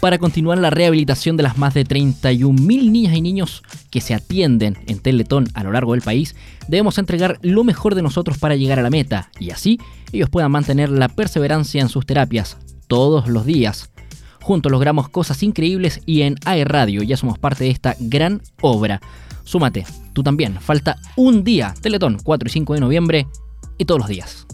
para 0.00 0.18
continuar 0.18 0.58
la 0.58 0.70
rehabilitación 0.70 1.36
de 1.36 1.42
las 1.42 1.58
más 1.58 1.74
de 1.74 1.84
31.000 1.84 2.90
niñas 2.90 3.14
y 3.14 3.20
niños 3.20 3.62
que 3.90 4.00
se 4.00 4.14
atienden 4.14 4.78
en 4.86 4.98
Teletón 4.98 5.48
a 5.54 5.62
lo 5.62 5.72
largo 5.72 5.92
del 5.92 6.02
país, 6.02 6.34
debemos 6.68 6.98
entregar 6.98 7.38
lo 7.42 7.64
mejor 7.64 7.94
de 7.94 8.02
nosotros 8.02 8.38
para 8.38 8.56
llegar 8.56 8.78
a 8.78 8.82
la 8.82 8.90
meta 8.90 9.30
y 9.38 9.50
así 9.50 9.78
ellos 10.12 10.30
puedan 10.30 10.50
mantener 10.50 10.90
la 10.90 11.08
perseverancia 11.08 11.82
en 11.82 11.88
sus 11.88 12.06
terapias 12.06 12.56
todos 12.88 13.28
los 13.28 13.44
días. 13.44 13.90
Juntos 14.40 14.72
logramos 14.72 15.08
cosas 15.10 15.42
increíbles 15.42 16.00
y 16.06 16.22
en 16.22 16.36
AE 16.44 16.64
Radio 16.64 17.02
ya 17.02 17.16
somos 17.16 17.38
parte 17.38 17.64
de 17.64 17.70
esta 17.70 17.94
gran 18.00 18.40
obra. 18.62 19.00
Súmate, 19.44 19.84
tú 20.14 20.22
también. 20.22 20.58
Falta 20.60 20.96
un 21.16 21.44
día, 21.44 21.74
Teletón 21.80 22.18
4 22.22 22.48
y 22.48 22.50
5 22.50 22.74
de 22.74 22.80
noviembre 22.80 23.26
y 23.76 23.84
todos 23.84 24.00
los 24.00 24.08
días. 24.08 24.46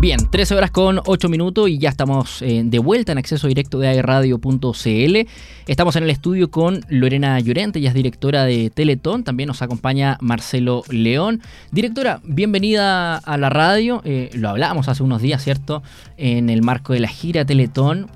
Bien, 0.00 0.30
13 0.30 0.54
horas 0.54 0.70
con 0.70 0.98
8 1.04 1.28
minutos 1.28 1.68
y 1.68 1.76
ya 1.76 1.90
estamos 1.90 2.40
eh, 2.40 2.62
de 2.64 2.78
vuelta 2.78 3.12
en 3.12 3.18
acceso 3.18 3.48
directo 3.48 3.78
de 3.78 3.88
aerradio.cl. 3.88 5.28
Estamos 5.66 5.96
en 5.96 6.04
el 6.04 6.08
estudio 6.08 6.50
con 6.50 6.80
Lorena 6.88 7.38
Llorente, 7.38 7.80
ella 7.80 7.90
es 7.90 7.94
directora 7.94 8.46
de 8.46 8.70
Teletón. 8.70 9.24
También 9.24 9.48
nos 9.48 9.60
acompaña 9.60 10.16
Marcelo 10.22 10.84
León. 10.88 11.42
Directora, 11.70 12.22
bienvenida 12.24 13.18
a 13.18 13.36
la 13.36 13.50
radio. 13.50 14.00
Eh, 14.06 14.30
lo 14.32 14.48
hablábamos 14.48 14.88
hace 14.88 15.02
unos 15.02 15.20
días, 15.20 15.44
¿cierto? 15.44 15.82
En 16.16 16.48
el 16.48 16.62
marco 16.62 16.94
de 16.94 17.00
la 17.00 17.08
gira 17.08 17.44
Teletón. 17.44 18.06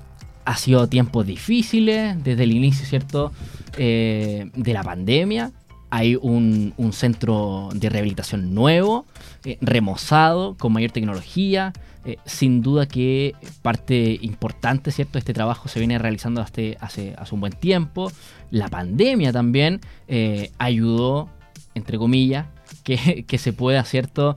Ha 0.43 0.57
sido 0.57 0.87
tiempos 0.87 1.27
difíciles 1.27 2.15
desde 2.23 2.45
el 2.45 2.51
inicio, 2.53 2.83
¿cierto? 2.87 3.31
Eh, 3.77 4.49
de 4.55 4.73
la 4.73 4.81
pandemia 4.81 5.51
hay 5.89 6.15
un, 6.15 6.73
centro 6.91 7.69
de 7.73 7.89
rehabilitación 7.89 8.53
nuevo, 8.53 9.05
eh, 9.43 9.57
remozado, 9.61 10.55
con 10.57 10.73
mayor 10.73 10.91
tecnología. 10.91 11.73
Eh, 12.07 12.17
sin 12.25 12.61
duda 12.61 12.85
que 12.85 13.33
parte 13.63 14.19
importante, 14.21 14.91
¿cierto? 14.91 15.17
Este 15.17 15.33
trabajo 15.33 15.69
se 15.69 15.79
viene 15.79 15.97
realizando 15.97 16.39
hace, 16.39 16.77
hace, 16.79 17.15
un 17.31 17.39
buen 17.39 17.53
tiempo. 17.53 18.11
La 18.51 18.67
pandemia 18.67 19.33
también 19.33 19.81
eh, 20.07 20.51
ayudó, 20.59 21.29
entre 21.73 21.97
comillas, 21.97 22.45
que, 22.83 23.25
que 23.27 23.37
se 23.37 23.53
pueda, 23.53 23.83
¿cierto? 23.85 24.35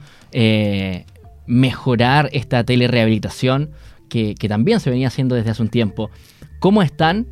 mejorar 1.46 2.28
esta 2.32 2.62
telerehabilitación 2.62 3.70
que, 4.10 4.34
que 4.34 4.48
también 4.48 4.80
se 4.80 4.90
venía 4.90 5.08
haciendo 5.08 5.34
desde 5.34 5.50
hace 5.50 5.62
un 5.62 5.70
tiempo. 5.70 6.10
¿Cómo 6.58 6.82
están? 6.82 7.26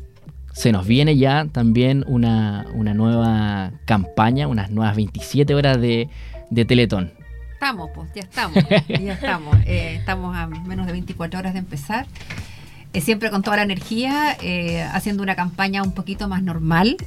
Se 0.57 0.71
nos 0.71 0.87
viene 0.87 1.15
ya 1.17 1.45
también 1.51 2.03
una, 2.07 2.65
nueva 2.73 3.73
campaña, 3.85 4.47
unas 4.47 4.71
nuevas 4.71 4.95
27 4.95 5.53
horas 5.53 5.79
de, 5.79 6.09
de 6.49 6.65
Teletón. 6.65 7.11
Estamos, 7.53 7.91
pues, 7.93 8.09
ya 8.15 8.21
estamos, 8.21 8.63
ya 8.67 8.77
estamos. 9.13 9.55
Eh, 9.67 9.97
estamos 9.99 10.35
a 10.35 10.47
menos 10.47 10.87
de 10.87 10.93
24 10.93 11.39
horas 11.39 11.53
de 11.53 11.59
empezar. 11.59 12.07
Eh, 12.91 13.01
siempre 13.01 13.29
con 13.29 13.43
toda 13.43 13.57
la 13.57 13.63
energía, 13.63 14.35
eh, 14.41 14.81
haciendo 14.81 15.21
una 15.21 15.35
campaña 15.35 15.83
un 15.83 15.91
poquito 15.91 16.27
más 16.27 16.41
normal, 16.41 16.97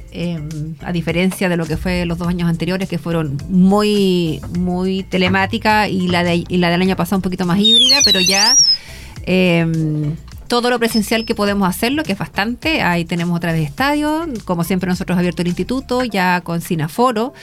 a 0.81 0.91
diferencia 0.93 1.49
de 1.49 1.57
lo 1.57 1.65
que 1.65 1.75
fue 1.75 2.05
los 2.05 2.17
dos 2.17 2.29
años 2.29 2.47
anteriores, 2.47 2.87
que 2.87 2.99
fueron 2.99 3.35
muy, 3.49 4.39
muy 4.57 5.03
telemática 5.03 5.89
y 5.89 6.07
la, 6.07 6.23
de, 6.23 6.45
y 6.47 6.57
la 6.57 6.69
del 6.69 6.83
año 6.83 6.95
pasado 6.95 7.17
un 7.17 7.23
poquito 7.23 7.45
más 7.45 7.59
híbrida, 7.59 7.97
pero 8.05 8.21
ya 8.21 8.55
todo 10.51 10.69
lo 10.69 10.79
presencial 10.79 11.23
que 11.23 11.33
podemos 11.33 11.69
hacerlo, 11.69 12.03
que 12.03 12.11
es 12.11 12.17
bastante. 12.17 12.81
Ahí 12.81 13.05
tenemos 13.05 13.37
otra 13.37 13.53
vez 13.53 13.69
estadio, 13.69 14.27
como 14.43 14.65
siempre 14.65 14.89
nosotros 14.89 15.17
abierto 15.17 15.43
el 15.43 15.47
instituto, 15.47 16.03
ya 16.03 16.41
con 16.41 16.59
Sinaforo. 16.59 17.33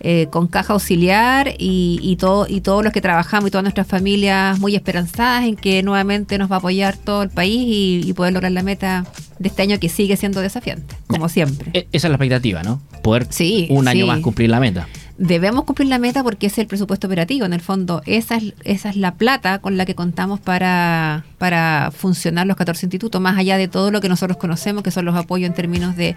Eh, 0.00 0.26
con 0.30 0.48
caja 0.48 0.72
auxiliar 0.72 1.54
y, 1.56 2.16
todo, 2.18 2.46
y 2.48 2.62
todos 2.62 2.82
los 2.82 2.92
que 2.92 3.00
trabajamos 3.00 3.48
y 3.48 3.50
todas 3.52 3.62
nuestras 3.62 3.86
familias 3.86 4.58
muy 4.58 4.74
esperanzadas 4.74 5.44
en 5.44 5.54
que 5.54 5.84
nuevamente 5.84 6.36
nos 6.36 6.50
va 6.50 6.56
a 6.56 6.58
apoyar 6.58 6.96
todo 6.96 7.22
el 7.22 7.30
país 7.30 8.04
y, 8.04 8.12
poder 8.12 8.32
lograr 8.32 8.50
la 8.50 8.62
meta 8.62 9.06
de 9.38 9.48
este 9.48 9.62
año 9.62 9.78
que 9.78 9.88
sigue 9.88 10.16
siendo 10.16 10.40
desafiante, 10.40 10.96
como 11.06 11.28
siempre. 11.28 11.70
E, 11.74 11.86
esa 11.92 12.08
es 12.08 12.10
la 12.10 12.16
expectativa, 12.16 12.62
¿no? 12.64 12.82
Poder 13.02 13.28
un 13.70 13.86
año 13.86 14.06
más 14.06 14.18
cumplir 14.18 14.50
la 14.50 14.58
meta 14.58 14.88
debemos 15.18 15.64
cumplir 15.64 15.88
la 15.88 15.98
meta 15.98 16.22
porque 16.22 16.46
es 16.46 16.58
el 16.58 16.66
presupuesto 16.66 17.06
operativo. 17.06 17.46
En 17.46 17.52
el 17.52 17.60
fondo, 17.60 18.02
esa 18.06 18.36
es, 18.36 18.54
esa 18.64 18.90
es 18.90 18.96
la 18.96 19.14
plata 19.14 19.58
con 19.60 19.76
la 19.76 19.86
que 19.86 19.94
contamos 19.94 20.40
para, 20.40 21.24
para 21.38 21.92
funcionar 21.96 22.46
los 22.46 22.56
14 22.56 22.86
institutos, 22.86 23.20
más 23.20 23.36
allá 23.38 23.56
de 23.56 23.68
todo 23.68 23.90
lo 23.90 24.00
que 24.00 24.08
nosotros 24.08 24.36
conocemos, 24.36 24.82
que 24.82 24.90
son 24.90 25.04
los 25.04 25.14
apoyos 25.14 25.48
en 25.48 25.54
términos 25.54 25.96
de, 25.96 26.16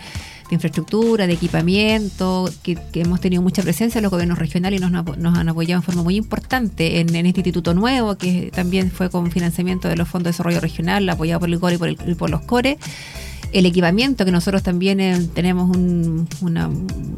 infraestructura, 0.50 1.28
de 1.28 1.34
equipamiento, 1.34 2.50
que, 2.63 2.78
hemos 2.94 3.19
tenido 3.22 3.41
mucha 3.41 3.62
presencia 3.62 4.00
en 4.00 4.03
los 4.03 4.12
gobiernos 4.12 4.40
regionales 4.40 4.80
y 4.80 4.84
nos, 4.84 5.18
nos 5.18 5.38
han 5.38 5.50
apoyado 5.50 5.80
en 5.80 5.84
forma 5.84 6.03
muy 6.03 6.16
importante 6.16 7.00
en, 7.00 7.16
este 7.16 7.41
instituto 7.41 7.74
nuevo, 7.74 8.18
que 8.18 8.52
también 8.53 8.91
fue 8.91 9.09
con 9.09 9.31
financiamiento 9.31 9.88
de 9.88 9.97
los 9.97 10.07
fondos 10.07 10.25
de 10.25 10.30
desarrollo 10.31 10.59
regional, 10.59 11.07
apoyado 11.09 11.41
por 11.41 11.50
el 11.50 11.59
CORE 11.59 11.75
y 11.75 11.78
por, 11.78 11.88
el, 11.90 12.16
por 12.16 12.30
los 12.30 12.41
CORE 12.41 12.78
el 13.53 13.66
equipamiento, 13.66 14.25
que 14.25 14.31
nosotros 14.31 14.63
también 14.63 15.00
eh, 15.00 15.28
tenemos 15.34 15.75
un, 15.75 16.28
una, 16.41 16.69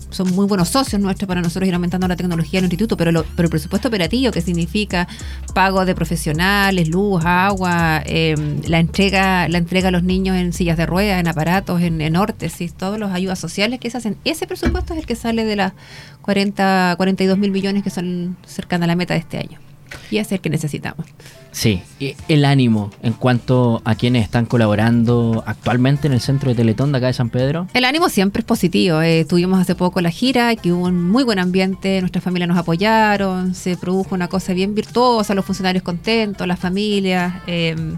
son 0.09 0.31
muy 0.35 0.45
buenos 0.45 0.69
socios 0.69 1.01
nuestros 1.01 1.27
para 1.27 1.41
nosotros 1.41 1.67
ir 1.67 1.73
aumentando 1.73 2.07
la 2.07 2.15
tecnología 2.15 2.59
en 2.59 2.65
el 2.65 2.71
instituto, 2.71 2.97
pero, 2.97 3.25
pero 3.35 3.45
el 3.45 3.49
presupuesto 3.49 3.87
operativo, 3.87 4.31
que 4.31 4.41
significa 4.41 5.07
pago 5.53 5.85
de 5.85 5.95
profesionales, 5.95 6.89
luz, 6.89 7.23
agua, 7.25 8.01
em, 8.05 8.61
la 8.67 8.79
entrega 8.79 9.47
la 9.49 9.57
entrega 9.57 9.89
a 9.89 9.91
los 9.91 10.03
niños 10.03 10.37
en 10.37 10.53
sillas 10.53 10.77
de 10.77 10.85
ruedas, 10.85 11.19
en 11.19 11.27
aparatos, 11.27 11.81
en, 11.81 12.01
en 12.01 12.15
órtesis, 12.15 12.73
todas 12.73 12.99
las 12.99 13.11
ayudas 13.11 13.39
sociales 13.39 13.79
que 13.79 13.89
se 13.89 13.97
hacen, 13.97 14.17
ese 14.25 14.47
presupuesto 14.47 14.93
es 14.93 14.99
el 14.99 15.05
que 15.05 15.15
sale 15.15 15.45
de 15.45 15.55
las 15.55 15.73
40, 16.21 16.95
42 16.97 17.37
mil 17.37 17.51
millones 17.51 17.83
que 17.83 17.89
son 17.89 18.37
cercanas 18.45 18.85
a 18.85 18.87
la 18.87 18.95
meta 18.95 19.13
de 19.13 19.21
este 19.21 19.37
año. 19.37 19.68
Y 20.11 20.17
es 20.17 20.31
el 20.31 20.39
que 20.39 20.49
necesitamos. 20.49 21.05
Sí, 21.51 21.81
el 22.27 22.45
ánimo 22.45 22.91
en 23.01 23.13
cuanto 23.13 23.81
a 23.83 23.95
quienes 23.95 24.23
están 24.23 24.45
colaborando 24.45 25.43
actualmente 25.47 26.07
en 26.07 26.13
el 26.13 26.21
centro 26.21 26.49
de 26.49 26.55
Teletón 26.55 26.91
de 26.91 26.99
acá 26.99 27.07
de 27.07 27.13
San 27.13 27.29
Pedro. 27.29 27.67
El 27.73 27.85
ánimo 27.85 28.09
siempre 28.09 28.41
es 28.41 28.45
positivo. 28.45 29.01
Eh, 29.01 29.25
tuvimos 29.25 29.59
hace 29.59 29.75
poco 29.75 29.99
la 30.01 30.11
gira, 30.11 30.55
que 30.55 30.71
hubo 30.71 30.85
un 30.85 31.09
muy 31.09 31.23
buen 31.23 31.39
ambiente, 31.39 32.01
nuestras 32.01 32.23
familias 32.23 32.49
nos 32.49 32.57
apoyaron, 32.57 33.55
se 33.55 33.77
produjo 33.77 34.13
una 34.13 34.27
cosa 34.27 34.53
bien 34.53 34.75
virtuosa, 34.75 35.33
los 35.33 35.45
funcionarios 35.45 35.83
contentos, 35.83 36.47
las 36.47 36.59
familias. 36.59 37.33
Em, 37.47 37.97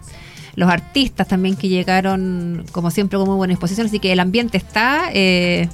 los 0.55 0.69
artistas 0.69 1.27
también 1.27 1.55
que 1.55 1.69
llegaron, 1.69 2.65
como 2.71 2.91
siempre, 2.91 3.17
con 3.17 3.27
muy 3.27 3.37
buena 3.37 3.53
exposición. 3.53 3.87
Así 3.87 3.99
que 3.99 4.11
el 4.11 4.19
ambiente 4.19 4.57
está. 4.57 5.09
Eh, 5.13 5.69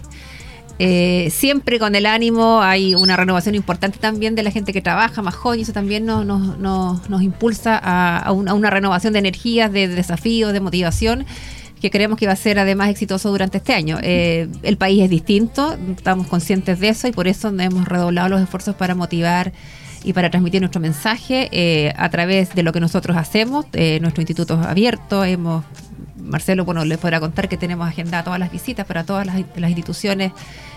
eh, 0.79 1.29
siempre 1.31 1.79
con 1.79 1.95
el 1.95 2.05
ánimo, 2.05 2.61
hay 2.61 2.93
una 2.93 3.15
renovación 3.15 3.55
importante 3.55 3.97
también 3.97 4.35
de 4.35 4.43
la 4.43 4.51
gente 4.51 4.73
que 4.73 4.81
trabaja, 4.81 5.21
más 5.21 5.35
joven, 5.35 5.59
y 5.59 5.63
eso 5.63 5.73
también 5.73 6.05
nos, 6.05 6.25
nos, 6.25 7.21
impulsa 7.21 7.77
a, 7.77 8.31
una, 8.31 8.69
renovación 8.69 9.13
de 9.13 9.19
energías, 9.19 9.71
de, 9.71 9.87
desafíos, 9.87 10.53
de 10.53 10.59
motivación 10.59 11.25
que 11.81 11.91
creemos 11.91 12.17
que 12.17 12.25
va 12.25 12.33
a 12.33 12.37
ser 12.37 12.57
además 12.57 12.89
exitoso 12.89 13.29
durante 13.29 13.57
este 13.57 13.73
año. 13.73 13.99
Eh, 14.01 14.47
el 14.63 14.77
país 14.77 15.03
es 15.03 15.11
distinto, 15.11 15.77
estamos 15.95 16.25
conscientes 16.25 16.79
de 16.79 16.89
eso 16.89 17.07
y 17.07 17.11
por 17.11 17.27
eso 17.27 17.49
hemos 17.49 17.87
redoblado 17.87 18.29
los 18.29 18.41
esfuerzos 18.41 18.73
para 18.73 18.95
motivar 18.95 19.53
y 20.03 20.13
para 20.13 20.31
transmitir 20.31 20.59
nuestro 20.59 20.81
mensaje 20.81 21.49
eh, 21.51 21.93
a 21.95 22.09
través 22.09 22.55
de 22.55 22.63
lo 22.63 22.73
que 22.73 22.79
nosotros 22.79 23.15
hacemos. 23.15 23.65
nuestro 24.01 24.21
instituto 24.21 24.59
es 24.59 24.65
abierto, 24.65 25.23
hemos 25.23 25.65
Marcelo, 26.27 26.65
bueno, 26.65 26.85
les 26.85 26.97
podrá 26.97 27.19
contar 27.19 27.49
que 27.49 27.57
tenemos 27.57 27.87
agendadas 27.87 28.25
todas 28.25 28.39
las 28.39 28.51
visitas 28.51 28.85
para 28.85 29.03
todas 29.03 29.25
las, 29.25 29.69
instituciones 29.69 30.31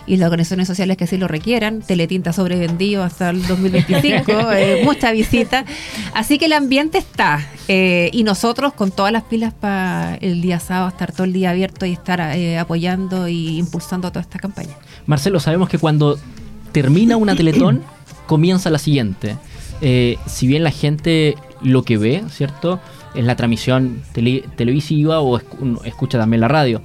y 0.05 0.17
las 0.17 0.27
organizaciones 0.27 0.67
sociales 0.67 0.97
que 0.97 1.05
así 1.05 1.17
lo 1.17 1.27
requieran. 1.27 1.81
Teletinta 1.81 2.33
sobrevendido 2.33 3.03
hasta 3.03 3.29
el 3.29 3.45
2025, 3.45 4.31
eh, 4.53 4.81
mucha 4.83 5.11
visita. 5.11 5.65
Así 6.13 6.37
que 6.37 6.45
el 6.45 6.53
ambiente 6.53 6.97
está. 6.97 7.45
Eh, 7.67 8.09
y 8.13 8.23
nosotros 8.23 8.73
con 8.73 8.91
todas 8.91 9.11
las 9.11 9.23
pilas 9.23 9.53
para 9.53 10.15
el 10.15 10.41
día 10.41 10.59
sábado 10.59 10.89
estar 10.89 11.11
todo 11.11 11.23
el 11.23 11.33
día 11.33 11.51
abierto 11.51 11.85
y 11.85 11.93
estar 11.93 12.19
eh, 12.19 12.57
apoyando 12.57 13.27
y 13.27 13.57
impulsando 13.57 14.09
toda 14.09 14.21
esta 14.21 14.39
campaña. 14.39 14.75
Marcelo, 15.05 15.39
sabemos 15.39 15.69
que 15.69 15.77
cuando 15.77 16.19
termina 16.71 17.17
una 17.17 17.35
Teletón, 17.35 17.83
comienza 18.27 18.69
la 18.69 18.79
siguiente. 18.79 19.37
si 19.81 20.47
bien 20.47 20.63
la 20.63 20.71
gente 20.71 21.35
lo 21.61 21.83
que 21.83 21.97
ve, 21.97 22.23
¿cierto? 22.29 22.79
es 23.13 23.25
la 23.25 23.35
transmisión 23.35 24.01
televisiva 24.13 25.21
o 25.21 25.37
escucha 25.83 26.17
también 26.17 26.41
la 26.41 26.47
radio. 26.47 26.81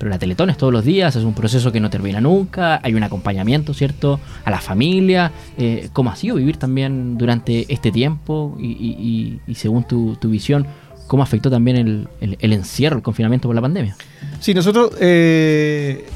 Pero 0.00 0.08
la 0.08 0.18
Teletón 0.18 0.48
es 0.48 0.56
todos 0.56 0.72
los 0.72 0.82
días, 0.82 1.14
es 1.14 1.24
un 1.24 1.34
proceso 1.34 1.70
que 1.72 1.78
no 1.78 1.90
termina 1.90 2.22
nunca, 2.22 2.80
hay 2.82 2.94
un 2.94 3.02
acompañamiento, 3.02 3.74
¿cierto? 3.74 4.18
A 4.46 4.50
la 4.50 4.58
familia. 4.58 5.30
Eh, 5.58 5.90
¿Cómo 5.92 6.08
ha 6.08 6.16
sido 6.16 6.36
vivir 6.36 6.56
también 6.56 7.18
durante 7.18 7.70
este 7.70 7.92
tiempo? 7.92 8.56
Y, 8.58 9.40
según 9.54 9.84
tu, 9.86 10.16
visión, 10.22 10.66
¿cómo 11.06 11.22
afectó 11.22 11.50
también 11.50 12.08
el, 12.18 12.38
encierro, 12.40 12.96
el 12.96 13.02
confinamiento 13.02 13.46
por 13.46 13.54
la 13.54 13.60
pandemia? 13.60 13.94
Sí, 14.40 14.54
nosotros 14.54 14.92
eh, 15.00 16.06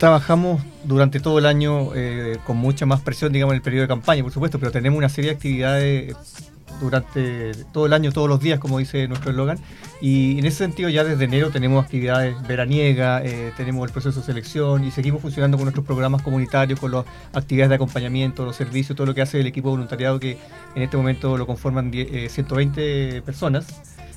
trabajamos 0.00 0.60
durante 0.82 1.20
todo 1.20 1.38
el 1.38 1.46
año 1.46 1.94
eh, 1.94 2.38
con 2.44 2.56
mucha 2.56 2.86
más 2.86 3.02
presión, 3.02 3.32
digamos, 3.32 3.52
en 3.52 3.58
el 3.58 3.62
periodo 3.62 3.82
de 3.82 3.88
campaña, 3.88 4.24
por 4.24 4.32
supuesto, 4.32 4.58
pero 4.58 4.72
tenemos 4.72 4.98
una 4.98 5.08
serie 5.08 5.30
de 5.30 5.36
actividades 5.36 6.16
durante 6.80 7.52
todo 7.72 7.86
el 7.86 7.92
año, 7.92 8.12
todos 8.12 8.28
los 8.28 8.40
días, 8.40 8.58
como 8.58 8.78
dice 8.78 9.08
nuestro 9.08 9.30
eslogan. 9.30 9.58
Y 10.00 10.38
en 10.38 10.46
ese 10.46 10.58
sentido 10.58 10.88
ya 10.88 11.04
desde 11.04 11.24
enero 11.24 11.50
tenemos 11.50 11.84
actividades 11.84 12.34
veraniegas, 12.46 13.22
eh, 13.24 13.52
tenemos 13.56 13.86
el 13.86 13.92
proceso 13.92 14.20
de 14.20 14.26
selección 14.26 14.84
y 14.84 14.90
seguimos 14.90 15.20
funcionando 15.22 15.56
con 15.56 15.64
nuestros 15.64 15.84
programas 15.84 16.22
comunitarios, 16.22 16.78
con 16.78 16.92
las 16.92 17.04
actividades 17.32 17.70
de 17.70 17.74
acompañamiento, 17.76 18.44
los 18.44 18.56
servicios, 18.56 18.96
todo 18.96 19.06
lo 19.06 19.14
que 19.14 19.22
hace 19.22 19.40
el 19.40 19.46
equipo 19.46 19.70
voluntariado 19.70 20.20
que 20.20 20.38
en 20.74 20.82
este 20.82 20.96
momento 20.96 21.36
lo 21.36 21.46
conforman 21.46 21.92
120 21.92 23.22
personas 23.22 23.66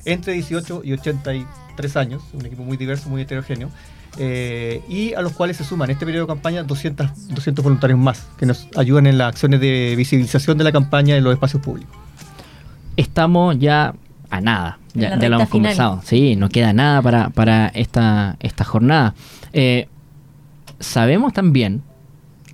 entre 0.06 0.34
18 0.34 0.82
y 0.84 0.94
83 0.94 1.98
años, 1.98 2.24
un 2.34 2.46
equipo 2.46 2.64
muy 2.64 2.78
diverso, 2.78 3.10
muy 3.10 3.22
heterogéneo. 3.22 3.70
Eh, 4.18 4.82
y 4.90 5.14
a 5.14 5.22
los 5.22 5.32
cuales 5.32 5.56
se 5.56 5.64
suman 5.64 5.90
en 5.90 5.94
este 5.94 6.06
periodo 6.06 6.26
de 6.26 6.34
campaña 6.34 6.64
200, 6.64 7.30
200 7.30 7.64
voluntarios 7.64 7.98
más 7.98 8.28
que 8.38 8.46
nos 8.46 8.68
ayudan 8.76 9.08
en 9.08 9.18
las 9.18 9.30
acciones 9.30 9.62
de 9.62 9.94
visibilización 9.96 10.58
de 10.58 10.66
la 10.66 10.74
campaña 10.74 11.16
en 11.16 11.24
los 11.24 11.34
espacios 11.34 11.64
públicos. 11.64 11.96
Estamos 13.02 13.58
ya 13.58 13.96
a 14.30 14.42
nada, 14.42 14.80
ya, 14.94 15.16
lo 15.16 15.38
hemos 15.38 15.50
conversado. 15.50 16.02
Sí, 16.06 16.36
no 16.36 16.50
queda 16.50 16.72
nada 16.72 17.02
para, 17.02 17.30
para 17.30 17.68
esta, 17.68 18.38
esta 18.40 18.64
jornada. 18.64 19.16
Eh, 19.54 19.88
sabemos 20.80 21.34
también, 21.34 21.82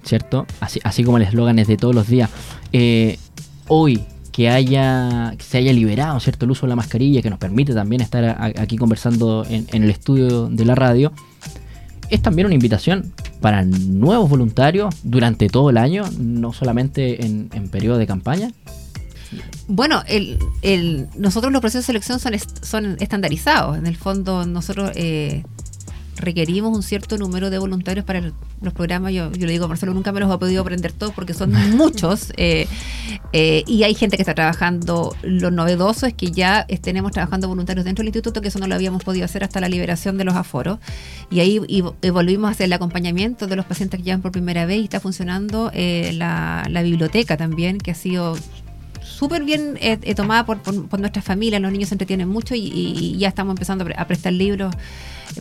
¿cierto? 0.04 0.46
Así, 0.60 0.80
así 0.84 1.04
como 1.04 1.18
el 1.18 1.24
eslogan 1.24 1.60
es 1.60 1.68
de 1.68 1.76
todos 1.76 1.94
los 1.94 2.08
días, 2.08 2.30
eh, 2.72 3.20
hoy 3.68 4.06
que 4.32 4.50
haya 4.50 5.34
que 5.36 5.44
se 5.44 5.58
haya 5.58 5.74
liberado 5.74 6.20
cierto 6.20 6.46
el 6.46 6.52
uso 6.52 6.68
de 6.68 6.70
la 6.70 6.76
mascarilla 6.76 7.24
que 7.24 7.30
nos 7.32 7.40
permite 7.40 7.74
también 7.74 8.02
estar 8.02 8.24
aquí 8.60 8.78
conversando 8.78 9.44
en, 9.50 9.66
el 9.72 9.90
estudio 9.90 10.48
de 10.48 10.64
la 10.64 10.76
radio 10.76 11.12
es 12.12 12.22
también 12.22 12.46
una 12.46 12.54
invitación 12.54 13.12
para 13.42 13.66
nuevos 13.66 14.30
voluntarios 14.30 14.94
durante 15.02 15.50
todo 15.50 15.72
el 15.72 15.78
año 15.78 16.04
no 16.20 16.54
solamente 16.54 17.26
en, 17.26 17.50
periodo 17.72 17.98
de 17.98 18.06
campaña 18.06 18.52
bueno, 19.68 20.04
el, 20.08 20.40
el, 20.62 21.08
nosotros 21.18 21.52
los 21.52 21.62
procesos 21.62 21.84
de 21.84 21.88
selección 21.88 22.20
son, 22.20 22.34
son 22.62 22.98
estandarizados. 23.00 23.78
En 23.78 23.88
el 23.88 23.98
fondo, 23.98 24.46
nosotros 24.46 24.92
eh, 24.96 25.44
requerimos 26.20 26.76
un 26.76 26.84
cierto 26.84 27.18
número 27.18 27.50
de 27.50 27.58
voluntarios 27.58 28.06
para 28.06 28.32
los 28.62 28.74
programas. 28.74 29.14
Yo, 29.14 29.32
yo 29.32 29.46
le 29.46 29.52
digo, 29.52 29.68
Marcelo, 29.68 29.94
nunca 29.94 30.12
me 30.12 30.20
los 30.20 30.32
ha 30.32 30.40
podido 30.40 30.62
aprender 30.62 30.92
todos 30.92 31.14
porque 31.14 31.34
son 31.34 31.52
muchos. 31.76 32.34
Eh, 32.38 32.68
eh, 33.34 33.64
y 33.68 33.84
hay 33.84 33.94
gente 33.94 34.18
que 34.18 34.24
está 34.24 34.34
trabajando. 34.34 35.16
Lo 35.22 35.52
novedoso 35.52 36.06
es 36.06 36.14
que 36.14 36.32
ya 36.32 36.66
tenemos 36.82 37.12
trabajando 37.12 37.48
voluntarios 37.48 37.86
dentro 37.86 38.02
del 38.02 38.10
instituto, 38.10 38.42
que 38.42 38.50
eso 38.50 38.60
no 38.60 38.68
lo 38.68 38.76
habíamos 38.76 39.04
podido 39.04 39.26
hacer 39.26 39.44
hasta 39.44 39.60
la 39.60 39.70
liberación 39.70 40.18
de 40.18 40.24
los 40.24 40.36
aforos. 40.36 40.80
Y 41.30 41.40
ahí 41.40 41.62
y, 41.68 41.82
volvimos 42.10 42.50
a 42.50 42.52
hacer 42.52 42.66
el 42.66 42.74
acompañamiento 42.74 43.48
de 43.48 43.56
los 43.56 43.66
pacientes 43.66 44.00
que 44.00 44.04
llegan 44.04 44.22
por 44.22 44.32
primera 44.32 44.66
vez 44.66 44.80
y 44.80 44.84
está 44.86 45.00
funcionando 45.00 45.72
eh, 45.74 46.12
la, 46.14 46.68
biblioteca 46.84 47.38
también, 47.38 47.80
que 47.80 47.92
ha 47.92 47.96
sido 47.96 48.38
súper 49.18 49.44
bien 49.44 49.80
tomada 50.16 50.46
por, 50.46 50.60
por, 50.62 51.00
nuestras 51.00 51.26
familias, 51.26 51.62
los 51.62 51.72
niños 51.72 51.90
se 51.90 51.96
entretienen 51.96 52.28
mucho 52.28 52.54
y, 52.56 53.16
ya 53.18 53.28
estamos 53.28 53.54
empezando 53.54 53.86
a 53.96 54.06
prestar 54.06 54.34
libros 54.34 54.76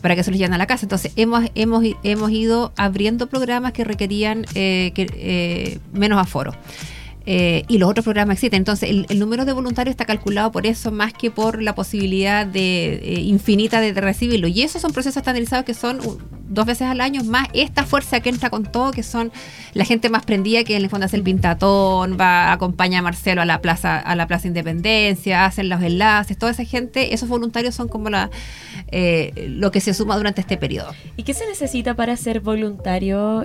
para 0.00 0.14
que 0.14 0.22
se 0.22 0.30
los 0.30 0.38
lleven 0.38 0.54
a 0.54 0.58
la 0.58 0.66
casa. 0.66 0.84
Entonces, 0.84 1.12
hemos, 1.16 1.44
hemos, 1.54 1.84
hemos 2.02 2.30
ido 2.30 2.72
abriendo 2.76 3.28
programas 3.28 3.72
que 3.72 3.84
requerían 3.84 4.46
eh, 4.54 4.92
que, 4.94 5.06
eh, 5.14 5.78
menos 5.92 6.18
aforo. 6.18 6.54
Eh, 7.28 7.64
y 7.66 7.78
los 7.78 7.90
otros 7.90 8.04
programas 8.04 8.34
existen. 8.34 8.58
Entonces, 8.58 8.88
el, 9.08 9.18
número 9.18 9.44
de 9.44 9.52
voluntarios 9.52 9.92
está 9.92 10.04
calculado 10.04 10.52
por 10.52 10.64
eso 10.64 10.92
más 10.92 11.12
que 11.12 11.32
por 11.32 11.60
la 11.60 11.74
posibilidad 11.74 12.46
de 12.46 12.94
eh, 12.94 13.20
infinita 13.20 13.80
de, 13.80 13.92
recibirlo. 13.92 14.46
Y 14.46 14.62
esos 14.62 14.80
son 14.80 14.92
procesos 14.92 15.16
estandarizados 15.16 15.64
que 15.64 15.74
son 15.74 15.98
dos 16.48 16.66
veces 16.66 16.86
al 16.86 17.00
año, 17.00 17.24
más 17.24 17.48
esta 17.54 17.84
fuerza 17.84 18.20
que 18.20 18.28
entra 18.28 18.50
con 18.50 18.64
todo, 18.64 18.92
que 18.92 19.02
son 19.02 19.32
la 19.74 19.84
gente 19.84 20.08
más 20.08 20.24
prendida 20.24 20.62
que 20.62 20.76
en 20.76 20.84
el 20.84 20.88
fondo 20.88 21.06
hace 21.06 21.16
el 21.16 21.24
pintatón, 21.24 22.16
va, 22.20 22.52
acompaña 22.52 23.00
a 23.00 23.02
Marcelo 23.02 23.42
a 23.42 23.44
la 23.44 23.60
plaza, 23.60 23.98
a 23.98 24.14
la 24.14 24.28
plaza 24.28 24.46
Independencia, 24.46 25.44
hacen 25.44 25.68
los 25.68 25.82
enlaces, 25.82 26.38
toda 26.38 26.52
esa 26.52 26.64
gente, 26.64 27.14
esos 27.14 27.28
voluntarios 27.28 27.74
son 27.74 27.88
como 27.88 28.10
la 28.10 28.30
eh, 28.92 29.48
lo 29.50 29.72
que 29.72 29.80
se 29.80 29.92
suma 29.92 30.16
durante 30.16 30.40
este 30.40 30.56
periodo. 30.56 30.94
¿Y 31.16 31.24
qué 31.24 31.34
se 31.34 31.46
necesita 31.46 31.94
para 31.94 32.16
ser 32.16 32.40
voluntario 32.40 33.42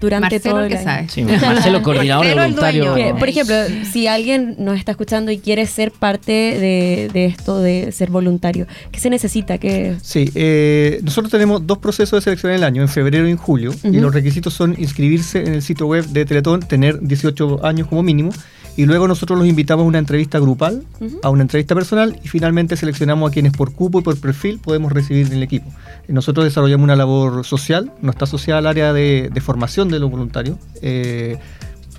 durante 0.00 0.40
todo 0.40 0.64
el 0.64 0.74
año? 0.74 1.06
Marcelo, 1.42 1.82
coordinador 1.82 2.26
de 2.26 2.34
por 2.54 3.28
ejemplo, 3.28 3.54
si 3.90 4.06
alguien 4.06 4.56
nos 4.58 4.78
está 4.78 4.92
escuchando 4.92 5.30
y 5.30 5.38
quiere 5.38 5.66
ser 5.66 5.90
parte 5.90 6.32
de, 6.32 7.24
esto 7.26 7.58
de 7.60 7.92
ser 7.92 8.10
voluntario, 8.10 8.66
¿qué 8.90 9.00
se 9.00 9.10
necesita? 9.10 9.58
¿Qué... 9.58 9.96
Sí, 10.02 10.30
eh, 10.34 11.00
nosotros 11.02 11.30
tenemos 11.30 11.66
dos 11.66 11.78
procesos 11.78 12.18
de 12.18 12.22
selección 12.22 12.52
en 12.52 12.58
el 12.58 12.64
año, 12.64 12.82
en 12.82 12.88
febrero 12.88 13.28
y 13.28 13.30
en 13.30 13.36
julio, 13.36 13.74
y 13.82 13.98
los 13.98 14.12
requisitos 14.12 14.54
son 14.54 14.74
inscribirse 14.78 15.40
en 15.40 15.54
el 15.54 15.62
sitio 15.62 15.86
web 15.86 16.06
de 16.06 16.24
Teletón, 16.24 16.60
tener 16.60 17.00
18 17.00 17.64
años 17.64 17.88
como 17.88 18.02
mínimo, 18.02 18.30
y 18.76 18.86
luego 18.86 19.06
nosotros 19.06 19.38
los 19.38 19.46
invitamos 19.46 19.84
a 19.84 19.86
una 19.86 19.98
entrevista 19.98 20.38
grupal, 20.38 20.84
a 21.22 21.30
una 21.30 21.42
entrevista 21.42 21.74
personal 21.74 22.18
y 22.24 22.28
finalmente 22.28 22.76
seleccionamos 22.76 23.30
a 23.30 23.32
quienes 23.32 23.52
por 23.52 23.72
cupo 23.72 24.00
y 24.00 24.02
por 24.02 24.18
perfil 24.18 24.58
podemos 24.58 24.92
recibir 24.92 25.26
en 25.26 25.34
el 25.34 25.42
equipo. 25.42 25.70
Nosotros 26.08 26.44
desarrollamos 26.44 26.84
una 26.84 26.96
labor 26.96 27.44
social, 27.44 27.92
no 28.02 28.10
está 28.10 28.24
asociada 28.24 28.58
al 28.58 28.66
área 28.66 28.92
de, 28.92 29.30
formación 29.40 29.88
de 29.88 30.00
los 30.00 30.10
voluntarios. 30.10 30.58
Eh, 30.82 31.38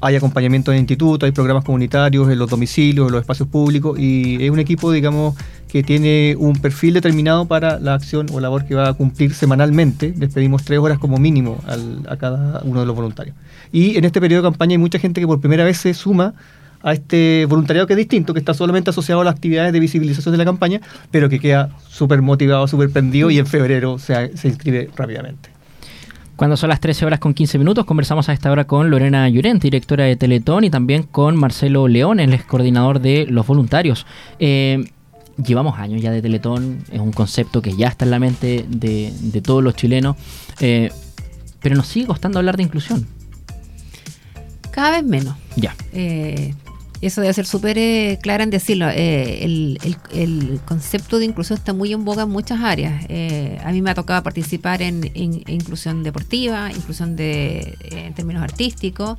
hay 0.01 0.15
acompañamiento 0.15 0.71
en 0.71 0.75
el 0.75 0.81
instituto, 0.81 1.25
hay 1.25 1.31
programas 1.31 1.63
comunitarios 1.63 2.29
en 2.29 2.37
los 2.37 2.49
domicilios, 2.49 3.07
en 3.07 3.13
los 3.13 3.21
espacios 3.21 3.47
públicos 3.49 3.97
y 3.99 4.43
es 4.43 4.51
un 4.51 4.59
equipo, 4.59 4.91
digamos, 4.91 5.35
que 5.67 5.83
tiene 5.83 6.35
un 6.37 6.53
perfil 6.61 6.93
determinado 6.93 7.45
para 7.45 7.79
la 7.79 7.95
acción 7.95 8.27
o 8.31 8.39
labor 8.39 8.65
que 8.65 8.75
va 8.75 8.89
a 8.89 8.93
cumplir 8.93 9.33
semanalmente. 9.33 10.13
Les 10.17 10.33
pedimos 10.33 10.63
tres 10.63 10.79
horas 10.79 10.99
como 10.99 11.17
mínimo 11.17 11.59
a 12.07 12.17
cada 12.17 12.61
uno 12.63 12.81
de 12.81 12.85
los 12.85 12.95
voluntarios. 12.95 13.35
Y 13.71 13.97
en 13.97 14.05
este 14.05 14.21
periodo 14.21 14.43
de 14.43 14.49
campaña 14.49 14.73
hay 14.73 14.77
mucha 14.77 14.99
gente 14.99 15.21
que 15.21 15.27
por 15.27 15.39
primera 15.39 15.63
vez 15.63 15.77
se 15.77 15.93
suma 15.93 16.33
a 16.81 16.93
este 16.93 17.45
voluntariado 17.49 17.87
que 17.87 17.93
es 17.93 17.97
distinto, 17.97 18.33
que 18.33 18.39
está 18.39 18.53
solamente 18.53 18.91
asociado 18.91 19.21
a 19.21 19.23
las 19.23 19.33
actividades 19.33 19.73
de 19.73 19.79
visibilización 19.79 20.33
de 20.33 20.37
la 20.37 20.45
campaña, 20.45 20.81
pero 21.09 21.29
que 21.29 21.39
queda 21.39 21.69
súper 21.87 22.21
motivado, 22.21 22.67
súper 22.67 22.91
prendido 22.91 23.31
y 23.31 23.39
en 23.39 23.47
febrero 23.47 23.97
se 23.97 24.29
inscribe 24.43 24.89
rápidamente. 24.95 25.54
Cuando 26.35 26.57
son 26.57 26.69
las 26.69 26.81
13 26.81 27.05
horas 27.05 27.19
con 27.19 27.33
15 27.33 27.57
minutos, 27.57 27.85
conversamos 27.85 28.27
a 28.27 28.33
esta 28.33 28.51
hora 28.51 28.65
con 28.65 28.89
Lorena 28.89 29.29
Llorente, 29.29 29.67
directora 29.67 30.03
de 30.03 30.17
Teletón, 30.17 30.65
y 30.65 30.69
también 30.69 31.03
con 31.03 31.37
Marcelo 31.37 31.87
León, 31.87 32.19
el 32.19 32.43
coordinador 32.45 32.99
de 32.99 33.25
los 33.29 33.47
voluntarios. 33.47 34.05
Eh, 34.39 34.91
llevamos 35.37 35.79
años 35.79 36.01
ya 36.01 36.11
de 36.11 36.21
Teletón, 36.21 36.83
es 36.91 36.99
un 36.99 37.13
concepto 37.13 37.61
que 37.61 37.77
ya 37.77 37.87
está 37.87 38.03
en 38.03 38.11
la 38.11 38.19
mente 38.19 38.65
de, 38.67 39.41
todos 39.41 39.63
los 39.63 39.75
chilenos, 39.75 40.17
eh, 40.59 40.91
pero 41.61 41.77
nos 41.77 41.87
sigue 41.87 42.07
costando 42.07 42.39
hablar 42.39 42.57
de 42.57 42.63
inclusión. 42.63 43.07
Cada 44.71 44.91
vez 44.91 45.03
menos. 45.05 45.37
Ya. 45.55 45.73
Eh, 45.93 46.53
eso 47.07 47.21
debe 47.21 47.33
ser 47.33 47.45
súper 47.45 47.77
eh, 47.77 48.19
clara 48.21 48.43
en 48.43 48.49
decirlo. 48.49 48.87
Eh, 48.89 49.43
el, 49.43 50.59
concepto 50.65 51.19
de 51.19 51.25
inclusión 51.25 51.57
está 51.57 51.73
muy 51.73 51.93
en 51.93 52.03
boga 52.03 52.23
en 52.23 52.29
muchas 52.29 52.61
áreas. 52.61 53.05
Eh, 53.09 53.59
a 53.63 53.71
mí 53.71 53.81
me 53.81 53.91
ha 53.91 53.95
tocado 53.95 54.21
participar 54.23 54.81
en, 54.81 55.11
inclusión 55.15 56.03
deportiva, 56.03 56.71
inclusión 56.71 57.15
de, 57.15 57.77
en 57.91 58.13
términos 58.13 58.43
artísticos 58.43 59.17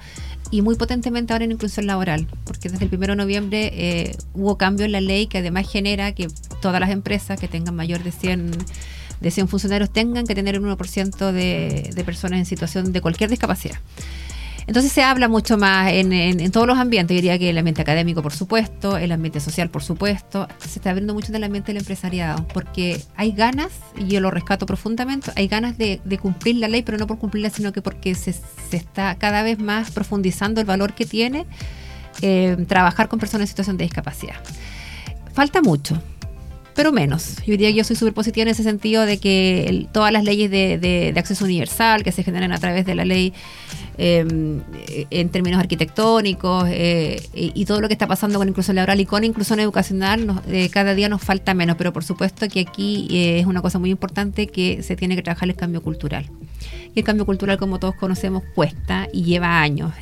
y 0.51 0.63
muy 0.63 0.75
potentemente 0.77 1.33
ahora 1.33 1.45
en 1.45 1.53
inclusión 1.53 1.87
laboral, 1.87 2.27
porque 2.45 2.69
desde 2.69 2.85
el 2.85 2.95
1 2.95 3.07
de 3.07 3.17
noviembre 3.17 4.17
hubo 4.35 4.57
cambio 4.57 4.87
en 4.87 4.93
la 4.93 5.01
ley 5.01 5.27
que 5.27 5.39
además 5.39 5.71
genera 5.71 6.13
que 6.13 6.29
todas 6.61 6.81
las 6.81 6.91
empresas 6.91 7.39
que 7.39 7.49
tengan 7.49 7.75
mayor 7.75 8.03
de 8.03 8.13
100 8.13 8.53
de 9.21 9.31
100 9.31 9.49
funcionarios 9.49 9.91
tengan 9.91 10.27
que 10.27 10.35
tener 10.35 10.61
un 10.61 10.69
1% 10.69 11.33
de, 11.33 11.91
de 11.95 12.05
personas 12.05 12.39
en 12.39 12.45
situación 12.45 12.93
de 12.93 13.01
cualquier 13.01 13.31
discapacidad. 13.31 13.79
Entonces 14.67 14.91
se 14.91 15.03
habla 15.03 15.29
mucho 15.29 15.57
más 15.57 15.93
en, 15.93 16.51
todos 16.51 16.67
los 16.67 16.77
ambientes, 16.79 17.15
yo 17.15 17.19
diría 17.19 17.39
que 17.39 17.51
el 17.51 17.59
ambiente 17.59 17.83
académico, 17.83 18.21
por 18.21 18.33
supuesto, 18.33 18.97
el 18.97 19.13
ambiente 19.13 19.39
social, 19.39 19.71
por 19.71 19.85
supuesto, 19.85 20.49
se 20.59 20.81
está 20.81 20.91
abriendo 20.91 21.15
mucho 21.15 21.29
en 21.29 21.37
el 21.37 21.45
ambiente 21.45 21.73
del 21.73 21.79
empresariado, 21.79 22.45
porque 22.53 23.01
hay 23.15 23.31
ganas, 23.31 23.71
y 23.97 24.09
yo 24.09 24.21
lo 24.21 24.33
rescato 24.33 24.67
profundamente, 24.67 25.31
hay 25.37 25.47
ganas 25.47 25.79
de, 25.79 26.01
cumplir 26.21 26.57
la 26.57 26.67
ley, 26.67 26.83
pero 26.83 26.99
no 26.99 27.07
por 27.07 27.19
cumplirla, 27.19 27.51
sino 27.51 27.73
que 27.73 27.81
porque 27.81 28.17
se, 28.17 28.35
está 28.73 29.15
cada 29.15 29.43
vez 29.45 29.61
más 29.61 29.93
profundizando 29.93 30.61
el 30.61 30.67
valor 30.67 30.95
que 30.95 31.07
tiene 31.07 31.47
eh, 32.23 32.57
trabajar 32.67 33.09
con 33.09 33.21
personas 33.21 33.43
en 33.43 33.49
situación 33.49 33.77
de 33.77 33.85
discapacidad. 33.85 34.35
Falta 35.33 35.63
mucho, 35.63 36.03
pero 36.77 36.93
menos. 36.93 37.37
Yo 37.39 37.53
diría 37.53 37.71
que 37.71 37.75
yo 37.77 37.85
soy 37.85 37.97
súper 37.97 38.13
positiva 38.13 38.43
en 38.43 38.49
ese 38.49 38.63
sentido 38.63 39.07
de 39.07 39.17
que 39.17 39.89
todas 39.93 40.13
las 40.13 40.23
leyes 40.23 40.51
de, 40.51 41.15
acceso 41.17 41.47
universal 41.47 42.05
que 42.05 42.13
se 42.13 42.23
generan 42.23 42.53
a 42.53 42.59
través 42.59 42.85
de 42.85 42.95
la 42.95 43.07
ley 43.07 43.33
em, 43.97 44.61
en 45.11 45.31
términos 45.31 45.59
arquitectónicos 45.59 46.67
eh, 46.69 47.23
y, 47.33 47.65
todo 47.65 47.81
lo 47.81 47.89
que 47.89 47.95
está 47.95 48.07
pasando 48.07 48.39
con 48.39 48.47
inclusión 48.47 48.77
laboral 48.77 49.01
y 49.01 49.07
con 49.07 49.25
inclusión 49.25 49.59
educacional, 49.59 50.43
eh, 50.49 50.69
cada 50.69 50.95
día 50.95 51.09
nos 51.09 51.23
falta 51.23 51.55
menos, 51.55 51.77
pero 51.77 51.95
por 51.95 52.05
supuesto 52.05 52.47
que 52.47 52.61
aquí 52.61 53.09
eh, 53.11 53.41
es 53.41 53.47
una 53.47 53.63
cosa 53.63 53.79
muy 53.79 53.91
importante 53.91 54.47
que 54.47 54.83
se 54.83 54.97
tiene 54.97 55.17
que 55.17 55.23
trabajar 55.23 55.49
el 55.49 55.57
cambio 55.57 55.83
cultural. 55.83 56.31
Y 56.95 57.01
el 57.01 57.05
cambio 57.05 57.25
cultural, 57.25 57.57
como 57.57 57.79
todos 57.79 57.95
conocemos, 57.95 58.43
cuesta 58.55 59.09
y 59.13 59.25
lleva 59.25 59.61
años, 59.61 59.93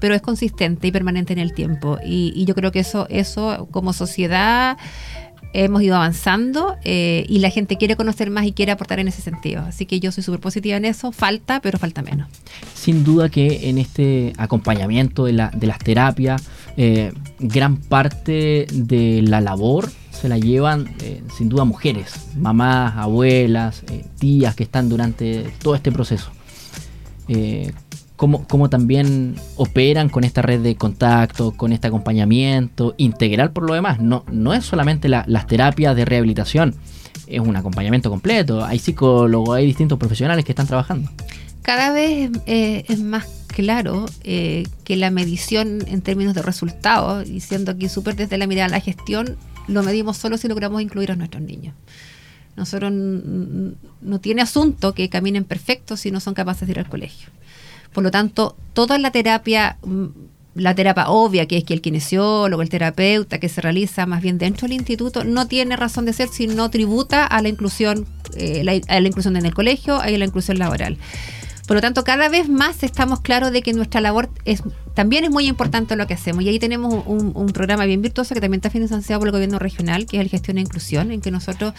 pero 0.00 0.14
es 0.14 0.22
consistente 0.22 0.88
y 0.88 0.92
permanente 0.92 1.32
en 1.32 1.38
el 1.38 1.52
tiempo. 1.52 1.98
Y, 2.04 2.32
y 2.34 2.44
yo 2.46 2.54
creo 2.54 2.72
que 2.72 2.80
eso, 2.80 3.06
eso 3.10 3.68
como 3.70 3.92
sociedad 3.92 4.78
hemos 5.52 5.82
ido 5.82 5.96
avanzando 5.96 6.76
eh, 6.84 7.24
y 7.28 7.38
la 7.38 7.50
gente 7.50 7.76
quiere 7.76 7.96
conocer 7.96 8.30
más 8.30 8.46
y 8.46 8.52
quiere 8.52 8.72
aportar 8.72 8.98
en 8.98 9.08
ese 9.08 9.22
sentido. 9.22 9.62
Así 9.62 9.86
que 9.86 10.00
yo 10.00 10.12
soy 10.12 10.22
súper 10.22 10.40
positiva 10.40 10.76
en 10.76 10.84
eso. 10.84 11.12
Falta, 11.12 11.60
pero 11.60 11.78
falta 11.78 12.02
menos. 12.02 12.28
Sin 12.74 13.04
duda 13.04 13.28
que 13.28 13.68
en 13.68 13.78
este 13.78 14.32
acompañamiento 14.36 15.24
de, 15.24 15.32
la, 15.32 15.50
de 15.50 15.66
las 15.66 15.78
terapias, 15.78 16.42
eh, 16.76 17.12
gran 17.38 17.76
parte 17.76 18.66
de 18.72 19.22
la 19.22 19.40
labor 19.40 19.90
se 20.10 20.28
la 20.28 20.38
llevan 20.38 20.94
eh, 21.02 21.22
sin 21.36 21.48
duda 21.48 21.64
mujeres, 21.64 22.12
mamás, 22.36 22.96
abuelas, 22.96 23.82
tías 24.18 24.54
que 24.54 24.62
están 24.62 24.88
durante 24.88 25.44
todo 25.62 25.74
este 25.74 25.92
proceso. 25.92 26.30
Cómo, 28.16 28.70
también 28.70 29.36
operan 29.56 30.08
con 30.08 30.24
esta 30.24 30.42
red 30.42 30.60
de 30.60 30.74
contacto, 30.74 31.52
con 31.52 31.72
este 31.72 31.88
acompañamiento 31.88 32.94
integral 32.96 33.52
por 33.52 33.64
lo 33.64 33.74
demás. 33.74 34.00
No, 34.00 34.24
no 34.32 34.54
es 34.54 34.64
solamente 34.64 35.08
las 35.08 35.46
terapias 35.46 35.94
de 35.94 36.04
rehabilitación, 36.04 36.74
es 37.26 37.40
un 37.40 37.56
acompañamiento 37.56 38.08
completo. 38.10 38.64
Hay 38.64 38.78
psicólogos, 38.78 39.56
hay 39.56 39.66
distintos 39.66 39.98
profesionales 39.98 40.44
que 40.44 40.52
están 40.52 40.66
trabajando. 40.66 41.10
Cada 41.62 41.92
vez 41.92 42.30
es 42.46 43.00
más 43.00 43.26
claro 43.48 44.04
eh, 44.22 44.66
que 44.84 44.96
la 44.96 45.10
medición 45.10 45.78
en 45.86 46.02
términos 46.02 46.34
de 46.34 46.42
resultados, 46.42 47.26
y 47.28 47.40
siendo 47.40 47.72
aquí 47.72 47.88
súper 47.88 48.14
desde 48.14 48.36
la 48.36 48.46
mirada 48.46 48.68
de 48.68 48.72
la 48.72 48.80
gestión, 48.80 49.36
lo 49.66 49.82
medimos 49.82 50.18
solo 50.18 50.36
si 50.36 50.46
logramos 50.46 50.82
incluir 50.82 51.10
a 51.10 51.16
nuestros 51.16 51.42
niños. 51.42 51.74
Nosotros 52.54 52.92
no 52.92 54.20
tiene 54.20 54.42
asunto 54.42 54.92
que 54.92 55.08
caminen 55.08 55.44
perfectos 55.44 56.00
si 56.00 56.10
no 56.10 56.20
son 56.20 56.34
capaces 56.34 56.68
de 56.68 56.72
ir 56.72 56.78
al 56.78 56.88
colegio. 56.88 57.28
Por 57.96 58.04
lo 58.04 58.10
tanto, 58.10 58.58
toda 58.74 58.98
la 58.98 59.10
terapia, 59.10 59.78
mm, 59.82 60.04
la 60.54 60.74
terapia 60.74 61.08
obvia, 61.08 61.46
que 61.46 61.56
es 61.56 61.64
que 61.64 61.72
el 61.72 61.80
kinesiólogo, 61.80 62.60
el 62.60 62.68
terapeuta, 62.68 63.40
que 63.40 63.48
se 63.48 63.62
realiza 63.62 64.04
más 64.04 64.20
bien 64.20 64.36
dentro 64.36 64.68
del 64.68 64.76
instituto, 64.76 65.24
no 65.24 65.48
tiene 65.48 65.76
razón 65.76 66.04
de 66.04 66.12
ser 66.12 66.28
si 66.28 66.46
no 66.46 66.68
tributa 66.68 67.24
a 67.24 67.40
la 67.40 67.48
inclusión, 67.48 68.06
eh, 68.36 68.82
a 68.86 69.00
la 69.00 69.08
inclusión 69.08 69.34
en 69.38 69.46
el 69.46 69.54
colegio 69.54 69.98
y 70.06 70.14
a 70.14 70.18
la 70.18 70.26
inclusión 70.26 70.58
laboral. 70.58 70.98
Por 71.66 71.76
lo 71.76 71.80
tanto, 71.80 72.04
cada 72.04 72.28
vez 72.28 72.50
más 72.50 72.82
estamos 72.82 73.20
claros 73.20 73.50
de 73.50 73.62
que 73.62 73.72
nuestra 73.72 74.02
labor 74.02 74.28
es 74.44 74.62
también 74.92 75.24
es 75.24 75.30
muy 75.30 75.46
importante 75.46 75.96
lo 75.96 76.06
que 76.06 76.12
hacemos. 76.12 76.44
Y 76.44 76.50
ahí 76.50 76.58
tenemos 76.58 77.02
un, 77.06 77.46
programa 77.54 77.86
bien 77.86 78.02
virtuoso 78.02 78.34
que 78.34 78.42
también 78.42 78.58
está 78.58 78.68
financiado 78.68 79.20
por 79.20 79.28
el 79.28 79.32
gobierno 79.32 79.58
regional, 79.58 80.04
que 80.04 80.18
es 80.18 80.20
el 80.20 80.28
Gestión 80.28 80.58
e 80.58 80.60
Inclusión, 80.60 81.12
en 81.12 81.22
que 81.22 81.30
nosotros, 81.30 81.72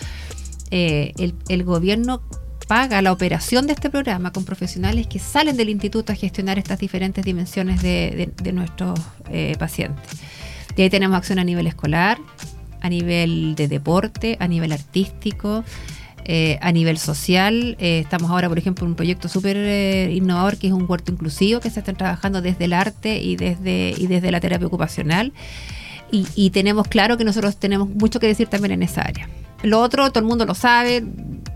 eh, 0.71 1.13
el, 1.47 1.63
gobierno 1.63 2.24
paga 2.67 3.01
la 3.01 3.12
operación 3.12 3.67
de 3.67 3.74
este 3.74 3.89
programa 3.89 4.31
con 4.31 4.45
profesionales 4.45 5.07
que 5.07 5.19
salen 5.19 5.57
del 5.57 5.69
instituto 5.69 6.12
a 6.13 6.15
gestionar 6.15 6.57
estas 6.59 6.79
diferentes 6.79 7.24
dimensiones 7.24 7.81
de, 7.81 8.31
nuestros 8.53 9.00
eh, 9.31 9.55
pacientes. 9.57 10.03
Y 10.75 10.81
ahí 10.83 10.89
tenemos 10.89 11.17
acción 11.17 11.39
a 11.39 11.43
nivel 11.43 11.67
escolar, 11.67 12.19
a 12.81 12.89
nivel 12.89 13.55
de 13.55 13.67
deporte, 13.67 14.38
a 14.39 14.47
nivel 14.47 14.71
artístico, 14.71 15.63
eh, 16.29 16.59
a 16.62 16.74
nivel 16.74 16.97
social. 16.97 17.77
Eh, 17.79 18.00
estamos 18.00 18.29
ahora, 18.29 18.50
por 18.50 18.57
ejemplo, 18.57 18.83
en 18.83 18.91
un 18.91 18.95
proyecto 18.97 19.29
súper 19.29 19.55
eh, 19.55 20.12
innovador 20.12 20.57
que 20.57 20.67
es 20.67 20.74
un 20.74 20.86
huerto 20.86 21.09
inclusivo 21.09 21.62
que 21.62 21.69
se 21.69 21.79
está 21.79 21.93
trabajando 21.93 22.41
desde 22.41 22.65
el 22.65 22.74
arte 22.74 23.21
y 23.21 23.38
desde, 23.38 23.93
y 23.97 24.07
desde 24.07 24.29
la 24.29 24.41
terapia 24.41 24.67
ocupacional. 24.67 25.31
Y, 26.12 26.50
tenemos 26.51 26.88
claro 26.88 27.17
que 27.17 27.25
nosotros 27.25 27.57
tenemos 27.57 27.89
mucho 27.89 28.21
que 28.21 28.27
decir 28.27 28.47
también 28.47 28.71
en 28.71 28.83
esa 28.83 29.01
área. 29.01 29.27
Lo 29.63 29.81
otro, 29.81 30.09
todo 30.09 30.19
el 30.19 30.25
mundo 30.25 30.45
lo 30.45 30.53
sabe, 30.53 31.03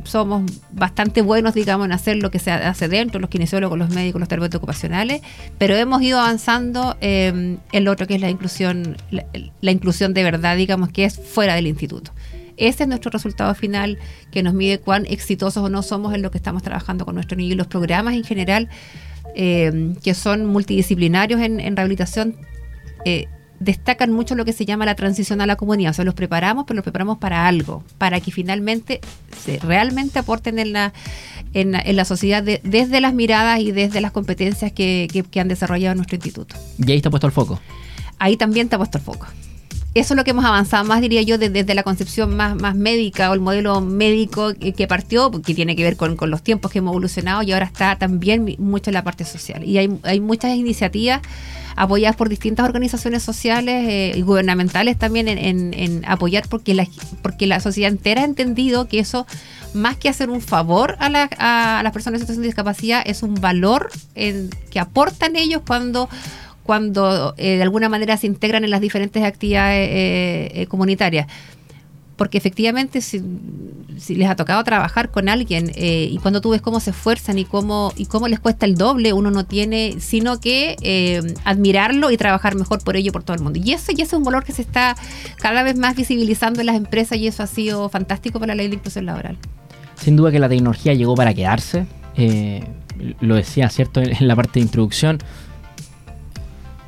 somos 0.03 0.51
bastante 0.72 1.22
buenos, 1.22 1.53
digamos, 1.53 1.86
en 1.86 1.91
hacer 1.91 2.17
lo 2.17 2.31
que 2.31 2.39
se 2.39 2.51
hace 2.51 2.88
dentro, 2.88 3.20
los 3.20 3.29
kinesiólogos, 3.29 3.77
los 3.77 3.89
médicos, 3.89 4.20
los 4.20 4.29
terapeutas 4.29 4.58
ocupacionales, 4.58 5.22
pero 5.58 5.75
hemos 5.75 6.01
ido 6.01 6.20
avanzando 6.20 6.98
en 7.01 7.60
lo 7.74 7.91
otro 7.91 8.08
que 8.08 8.15
es 8.15 8.22
la 8.22 8.29
inclusión, 8.29 8.98
la 9.10 9.72
inclusión 9.72 10.13
de 10.13 10.24
verdad, 10.24 10.58
digamos, 10.58 10.89
que 10.89 11.05
es 11.05 11.20
fuera 11.20 11.55
del 11.55 11.67
instituto. 11.67 12.12
Ese 12.58 12.84
es 12.84 12.89
nuestro 12.89 13.10
resultado 13.10 13.55
final 13.55 13.98
que 14.31 14.43
nos 14.43 14.53
mide 14.53 14.79
cuán 14.79 15.08
exitosos 15.08 15.63
o 15.63 15.70
no 15.70 15.81
somos 15.81 16.13
en 16.13 16.22
lo 16.22 16.29
que 16.29 16.38
estamos 16.38 16.62
trabajando 16.62 17.05
con 17.05 17.15
nuestro 17.15 17.36
niño. 17.36 17.53
Y 17.53 17.55
los 17.55 17.67
programas 17.67 18.13
en 18.13 18.24
general, 18.24 18.70
eh, 19.36 19.96
que 20.03 20.13
son 20.13 20.46
multidisciplinarios 20.46 21.41
en, 21.41 21.75
rehabilitación, 21.75 22.36
eh, 23.05 23.27
destacan 23.61 24.11
mucho 24.11 24.35
lo 24.35 24.43
que 24.43 24.53
se 24.53 24.65
llama 24.65 24.85
la 24.85 24.95
transición 24.95 25.39
a 25.39 25.45
la 25.45 25.55
comunidad. 25.55 25.91
O 25.91 25.93
sea, 25.93 26.05
los 26.05 26.15
preparamos, 26.15 26.65
pero 26.65 26.75
los 26.75 26.83
preparamos 26.83 27.19
para 27.19 27.47
algo, 27.47 27.83
para 27.97 28.19
que 28.19 28.31
finalmente 28.31 28.99
se 29.43 29.59
realmente 29.59 30.19
aporten 30.19 30.59
en 30.59 30.73
la, 30.73 30.93
en, 31.53 31.71
la 31.95 32.05
sociedad 32.05 32.43
desde 32.43 33.01
las 33.01 33.13
miradas 33.13 33.59
y 33.59 33.71
desde 33.71 34.01
las 34.01 34.11
competencias 34.11 34.71
que, 34.71 35.07
que 35.29 35.39
han 35.39 35.47
desarrollado 35.47 35.95
nuestro 35.95 36.15
instituto. 36.15 36.55
Y 36.77 36.91
ahí 36.91 36.97
está 36.97 37.09
puesto 37.09 37.27
el 37.27 37.33
foco. 37.33 37.59
Ahí 38.19 38.35
también 38.35 38.67
está 38.67 38.77
puesto 38.77 38.97
el 38.97 39.03
foco 39.03 39.27
eso 39.93 40.13
es 40.13 40.17
lo 40.17 40.24
que 40.24 40.31
hemos 40.31 40.45
avanzado 40.45 40.86
más, 40.86 41.01
diría 41.01 41.21
yo, 41.21 41.38
desde, 41.38 41.74
la 41.75 41.83
concepción 41.83 42.36
más, 42.36 42.55
más 42.55 42.75
médica 42.75 43.29
o 43.29 43.33
el 43.33 43.41
modelo 43.41 43.81
médico 43.81 44.53
que, 44.53 44.88
partió, 44.88 45.31
que 45.31 45.53
tiene 45.53 45.75
que 45.75 45.83
ver 45.83 45.98
con, 45.98 46.17
los 46.29 46.41
tiempos 46.41 46.71
que 46.71 46.79
hemos 46.79 46.91
evolucionado 46.91 47.43
y 47.43 47.51
ahora 47.51 47.65
está 47.65 47.98
también 47.98 48.55
mucho 48.57 48.89
en 48.89 48.93
la 48.93 49.03
parte 49.03 49.25
social. 49.25 49.63
Y 49.65 49.77
hay, 49.77 49.89
hay 50.03 50.21
muchas 50.21 50.55
iniciativas 50.55 51.21
apoyadas 51.75 52.15
por 52.15 52.29
distintas 52.29 52.65
organizaciones 52.65 53.24
sociales 53.24 53.88
eh, 53.88 54.13
y 54.15 54.21
gubernamentales 54.21 54.98
también 54.98 55.27
en, 55.27 56.03
apoyar 56.05 56.48
porque 56.48 56.74
la, 56.74 56.88
porque 57.21 57.48
la 57.48 57.60
sociedad 57.60 57.91
entera 57.91 58.21
ha 58.21 58.25
entendido 58.25 58.88
que 58.88 59.00
eso, 59.00 59.25
más 59.74 59.98
que 59.98 60.10
hacer 60.10 60.29
un 60.29 60.41
favor 60.41 60.95
a, 61.00 61.07
a 61.79 61.83
las 61.83 61.91
personas 61.91 62.19
en 62.19 62.21
situación 62.21 62.43
de 62.43 62.48
discapacidad, 62.48 63.03
es 63.05 63.24
un 63.24 63.36
valor 63.36 63.89
que 64.15 64.79
aportan 64.79 65.36
ellos 65.36 65.62
cuando 65.65 66.10
cuando 66.63 67.33
eh, 67.37 67.57
de 67.57 67.63
alguna 67.63 67.89
manera 67.89 68.17
se 68.17 68.27
integran 68.27 68.63
en 68.63 68.69
las 68.69 68.81
diferentes 68.81 69.23
actividades 69.23 69.89
eh, 69.89 70.51
eh, 70.61 70.67
comunitarias. 70.67 71.27
Porque 72.15 72.37
efectivamente, 72.37 73.01
si, 73.01 73.19
les 74.09 74.29
ha 74.29 74.35
tocado 74.35 74.63
trabajar 74.63 75.09
con 75.09 75.27
alguien 75.27 75.71
y 75.75 76.15
cuando 76.19 76.39
tú 76.39 76.51
ves 76.51 76.61
cómo 76.61 76.79
se 76.79 76.91
esfuerzan 76.91 77.39
y 77.39 77.45
cómo, 77.45 77.93
y 77.97 78.05
cómo 78.05 78.27
les 78.27 78.39
cuesta 78.39 78.67
el 78.67 78.75
doble, 78.75 79.11
uno 79.11 79.31
no 79.31 79.43
tiene 79.47 79.95
sino 79.99 80.39
que 80.39 81.23
admirarlo 81.45 82.11
y 82.11 82.17
trabajar 82.17 82.53
mejor 82.53 82.83
por 82.83 82.95
ello 82.95 83.11
por 83.11 83.23
todo 83.23 83.35
el 83.37 83.41
mundo. 83.41 83.59
Y 83.63 83.71
eso, 83.71 83.91
y 83.91 84.01
eso 84.01 84.17
es 84.17 84.19
un 84.19 84.23
valor 84.23 84.43
que 84.43 84.51
se 84.51 84.61
está 84.61 84.95
cada 85.37 85.63
vez 85.63 85.75
más 85.77 85.95
visibilizando 85.95 86.59
en 86.59 86.67
las 86.67 86.75
empresas 86.75 87.17
y 87.17 87.25
eso 87.25 87.41
ha 87.41 87.47
sido 87.47 87.89
fantástico 87.89 88.39
para 88.39 88.53
la 88.53 88.57
ley 88.57 88.67
de 88.67 88.75
inclusión 88.75 89.07
laboral. 89.07 89.37
Sin 89.95 90.15
duda 90.15 90.29
que 90.31 90.37
la 90.37 90.49
tecnología 90.49 90.93
llegó 90.93 91.15
para 91.15 91.33
quedarse. 91.33 91.87
lo 93.19 93.35
decía, 93.35 93.67
¿cierto? 93.71 93.99
En 94.03 94.27
la 94.27 94.35
parte 94.35 94.59
de 94.59 94.65
introducción 94.65 95.17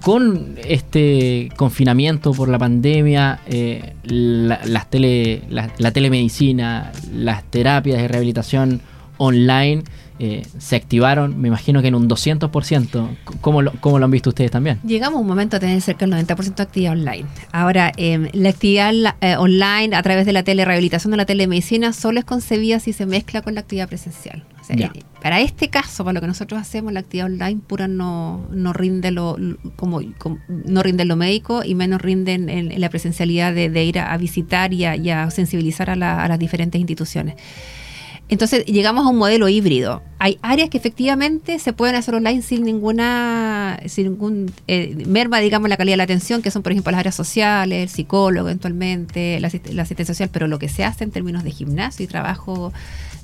con 0.03 0.55
este 0.57 1.49
confinamiento 1.55 2.33
por 2.33 2.49
la 2.49 2.59
pandemia, 2.59 3.39
eh, 3.47 3.93
la, 4.03 4.59
las 4.65 4.89
tele, 4.89 5.43
la, 5.49 5.91
telemedicina, 5.91 6.91
las 7.13 7.43
terapias 7.45 8.01
de 8.01 8.09
rehabilitación 8.09 8.81
online 9.17 9.83
eh, 10.25 10.41
se 10.57 10.77
activaron, 10.77 11.41
me 11.41 11.49
imagino 11.49 11.81
que 11.81 11.89
en 11.89 11.95
un 11.95 12.07
200%. 12.07 13.17
¿Cómo 13.41 13.61
lo, 13.61 13.73
¿Cómo 13.81 13.99
lo 13.99 14.05
han 14.05 14.11
visto 14.11 14.29
ustedes 14.29 14.51
también? 14.51 14.79
Llegamos 14.85 15.17
a 15.17 15.19
un 15.19 15.27
momento 15.27 15.57
a 15.57 15.59
tener 15.59 15.81
cerca 15.81 16.05
del 16.05 16.15
90% 16.15 16.55
de 16.55 16.63
actividad 16.63 16.93
online. 16.93 17.25
Ahora, 17.51 17.91
em, 17.97 18.29
la 18.31 18.47
actividad 18.47 18.93
eh, 19.19 19.35
online 19.35 19.93
a 19.93 20.01
través 20.01 20.25
de 20.25 20.31
la 20.31 20.43
telerehabilitación 20.43 21.11
de 21.11 21.17
la 21.17 21.25
telemedicina 21.25 21.91
solo 21.91 22.19
es 22.19 22.25
concebida 22.25 22.79
si 22.79 22.93
se 22.93 23.05
mezcla 23.05 23.41
con 23.41 23.55
la 23.55 23.59
actividad 23.59 23.89
presencial. 23.89 24.45
Eh, 24.69 24.89
para 25.21 25.41
este 25.41 25.67
caso, 25.67 26.05
para 26.05 26.13
lo 26.13 26.21
que 26.21 26.27
nosotros 26.27 26.61
hacemos, 26.61 26.93
la 26.93 27.01
actividad 27.01 27.25
online 27.25 27.59
pura 27.67 27.89
no, 27.89 28.47
no 28.49 28.71
rinde 28.71 29.11
lo 29.11 29.37
como, 29.75 29.99
no 30.47 30.83
rinde 30.83 31.03
lo 31.03 31.17
médico 31.17 31.65
y 31.65 31.75
menos 31.75 32.01
rinde 32.01 32.35
en, 32.35 32.79
la 32.79 32.89
presencialidad 32.89 33.53
de, 33.53 33.83
ir 33.83 33.99
a, 33.99 34.15
visitar 34.15 34.73
y 34.73 34.85
a, 34.85 35.29
sensibilizar 35.31 35.89
a, 35.89 35.97
las 35.97 36.39
diferentes 36.39 36.79
instituciones. 36.79 37.35
Entonces 38.33 38.65
llegamos 38.65 39.05
a 39.05 39.09
un 39.09 39.17
modelo 39.17 39.47
híbrido. 39.47 40.01
Hay 40.17 40.39
áreas 40.41 40.71
que 40.71 40.79
efectivamente 40.79 41.59
se 41.59 41.71
pueden 41.71 41.95
hacer 41.95 42.15
online 42.15 42.41
sin 42.41 42.63
ninguna, 42.63 43.79
sin 43.85 44.05
ningún 44.05 44.51
eh, 44.65 44.95
merma, 45.05 45.37
digamos, 45.37 45.69
la 45.69 45.77
calidad 45.77 45.93
de 45.93 45.97
la 45.97 46.03
atención, 46.05 46.41
que 46.41 46.49
son, 46.49 46.63
por 46.63 46.71
ejemplo, 46.71 46.89
las 46.91 47.01
áreas 47.01 47.13
sociales, 47.13 47.83
el 47.83 47.89
psicólogo 47.89 48.47
eventualmente, 48.47 49.39
la, 49.39 49.49
asistencia 49.49 50.05
social, 50.05 50.31
pero 50.33 50.47
lo 50.47 50.57
que 50.57 50.67
se 50.67 50.83
hace 50.83 51.03
en 51.03 51.11
términos 51.11 51.43
de 51.43 51.51
gimnasio 51.51 52.05
y 52.05 52.07
trabajo 52.07 52.73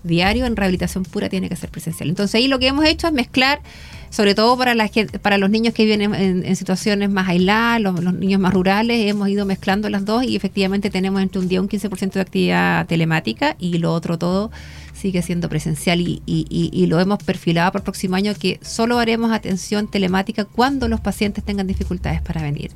diario 0.03 0.45
en 0.45 0.55
rehabilitación 0.55 1.03
pura 1.05 1.27
tiene 1.27 1.49
que 1.49 1.55
ser 1.55 1.71
presencial. 1.71 2.09
Entonces 2.09 2.35
ahí 2.35 2.47
lo 2.47 2.59
que 2.59 2.67
hemos 2.67 2.85
hecho 2.85 3.07
es 3.07 3.13
mezclar, 3.13 3.61
sobre 4.11 4.35
todo 4.35 4.55
para, 4.59 4.75
la, 4.75 4.91
para 5.23 5.39
los 5.39 5.49
niños 5.49 5.73
que 5.73 5.85
viven 5.85 6.13
en, 6.13 6.55
situaciones 6.55 7.09
más 7.09 7.27
aisladas, 7.27 7.81
los, 7.81 8.13
niños 8.13 8.39
más 8.39 8.53
rurales, 8.53 9.09
hemos 9.09 9.27
ido 9.27 9.47
mezclando 9.47 9.89
las 9.89 10.05
dos 10.05 10.23
y 10.23 10.35
efectivamente 10.35 10.91
tenemos 10.91 11.19
entre 11.23 11.41
un 11.41 11.47
día 11.47 11.61
un 11.61 11.67
15% 11.67 12.11
de 12.11 12.21
actividad 12.21 12.85
telemática 12.85 13.55
y 13.57 13.79
lo 13.79 13.91
otro 13.91 14.19
todo 14.19 14.51
sigue 14.99 15.21
siendo 15.21 15.49
presencial 15.49 16.01
y, 16.01 16.21
y, 16.25 16.85
lo 16.87 16.99
hemos 16.99 17.23
perfilado 17.23 17.71
para 17.71 17.81
el 17.81 17.83
próximo 17.83 18.15
año 18.15 18.33
que 18.35 18.59
solo 18.61 18.99
haremos 18.99 19.31
atención 19.31 19.89
telemática 19.89 20.45
cuando 20.45 20.87
los 20.87 20.99
pacientes 20.99 21.43
tengan 21.43 21.67
dificultades 21.67 22.21
para 22.21 22.41
venir 22.41 22.71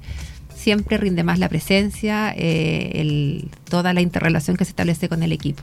siempre 0.64 0.98
rinde 0.98 1.24
más 1.24 1.40
la 1.40 1.50
presencia, 1.50 2.34
eh, 2.38 3.46
toda 3.70 3.94
la 3.94 4.02
interrelación 4.02 4.56
que 4.56 4.64
se 4.64 4.72
establece 4.72 5.10
con 5.10 5.22
el 5.22 5.34
equipo. 5.34 5.62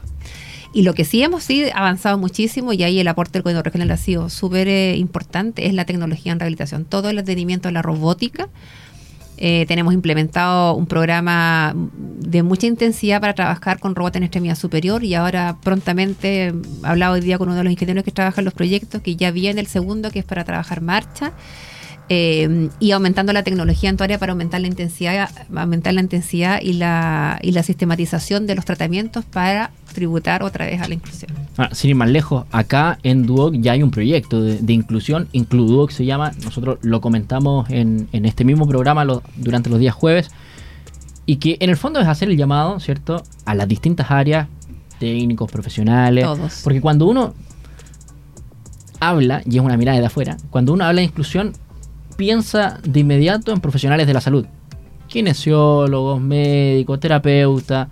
Y 0.73 0.83
lo 0.83 0.95
que 0.95 1.05
sí 1.05 1.23
hemos 1.23 1.43
sí, 1.43 1.65
avanzado 1.75 2.19
muchísimo, 2.19 2.73
y 2.73 2.85
ahí 2.85 3.01
el 3.01 3.09
aporte 3.09 3.33
del 3.33 3.43
gobierno 3.43 3.63
regional 3.63 3.91
ha 3.91 3.97
sido 3.97 4.29
súper 4.29 4.69
eh, 4.69 4.97
importante, 4.97 5.67
es 5.67 5.75
la 5.75 5.85
tecnología 5.85 6.33
en 6.33 6.39
rehabilitación. 6.39 6.85
Todo 6.85 7.11
el 7.11 7.19
advenimiento 7.19 7.69
de 7.69 7.73
la 7.73 7.83
robótica. 7.83 8.49
Eh, 9.43 9.65
tenemos 9.67 9.95
implementado 9.95 10.75
un 10.75 10.87
programa 10.87 11.75
de 11.75 12.43
mucha 12.43 12.67
intensidad 12.67 13.23
para 13.23 13.35
trabajar 13.35 13.81
con 13.81 13.95
robots 13.95 14.17
en 14.17 14.25
extremidad 14.25 14.55
superior 14.55 15.03
y 15.03 15.15
ahora 15.15 15.57
prontamente 15.63 16.49
he 16.49 16.55
hablado 16.83 17.15
hoy 17.15 17.23
día 17.23 17.39
con 17.39 17.49
uno 17.49 17.57
de 17.57 17.65
los 17.65 17.73
ingenieros 17.73 18.05
que 18.05 18.11
trabaja 18.11 18.43
en 18.43 18.45
los 18.45 18.53
proyectos, 18.53 19.01
que 19.01 19.17
ya 19.17 19.31
viene 19.31 19.63
el 19.63 19.67
segundo, 19.67 20.11
que 20.11 20.19
es 20.19 20.27
para 20.27 20.45
trabajar 20.45 20.83
marcha. 20.83 21.33
Eh, 22.13 22.69
y 22.81 22.91
aumentando 22.91 23.33
la 23.33 23.45
tecnología 23.45 23.89
en 23.89 23.97
tu 23.97 24.03
área 24.03 24.19
para 24.19 24.33
aumentar 24.33 24.61
la 24.61 24.67
intensidad, 24.67 25.31
aumentar 25.55 25.95
la 25.95 26.01
intensidad 26.01 26.61
y 26.61 26.73
la, 26.73 27.39
y 27.41 27.53
la 27.53 27.63
sistematización 27.63 28.49
de 28.49 28.57
los 28.57 28.65
tratamientos 28.65 29.25
para 29.25 29.71
tributar 29.95 30.43
otra 30.43 30.67
vez 30.67 30.83
a 30.83 30.89
la 30.89 30.95
inclusión. 30.95 31.31
Ah, 31.57 31.69
sin 31.73 31.91
ir 31.91 31.97
más 31.97 32.11
lejos, 32.11 32.47
acá 32.51 32.99
en 33.05 33.27
Duoc 33.27 33.55
ya 33.59 33.73
hay 33.73 33.85
un 33.85 33.93
proyecto 33.93 34.43
de, 34.43 34.59
de 34.59 34.73
inclusión, 34.73 35.29
IncluDuoc 35.31 35.91
se 35.93 36.05
llama, 36.05 36.33
nosotros 36.43 36.79
lo 36.83 37.01
comentamos 37.01 37.71
en, 37.71 38.09
en 38.13 38.25
este 38.25 38.45
mismo 38.45 38.67
programa 38.67 39.05
lo- 39.05 39.23
durante 39.37 39.71
los 39.71 39.79
días 39.79 39.95
jueves, 39.95 40.31
y 41.27 41.37
que 41.37 41.59
en 41.61 41.71
el 41.71 41.77
fondo 41.77 42.01
es 42.01 42.09
hacer 42.09 42.29
el 42.29 42.37
llamado, 42.37 42.81
¿cierto?, 42.81 43.23
a 43.45 43.55
las 43.55 43.69
distintas 43.69 44.11
áreas, 44.11 44.49
técnicos, 44.99 45.49
profesionales, 45.51 46.25
Todos. 46.25 46.61
porque 46.65 46.81
cuando 46.81 47.07
uno 47.07 47.35
habla, 48.99 49.43
y 49.47 49.57
es 49.59 49.63
una 49.63 49.77
mirada 49.77 49.99
de 50.01 50.07
afuera, 50.07 50.37
cuando 50.51 50.73
uno 50.73 50.85
habla 50.85 51.01
de 51.03 51.07
inclusión, 51.07 51.53
piensa 52.21 52.79
de 52.85 53.01
inmediato 53.01 53.51
en 53.51 53.61
profesionales 53.63 54.07
de 54.07 54.13
la 54.13 54.21
salud, 54.21 54.45
kinesiólogos, 55.09 56.21
médicos, 56.21 57.01
terapeutas, 57.01 57.89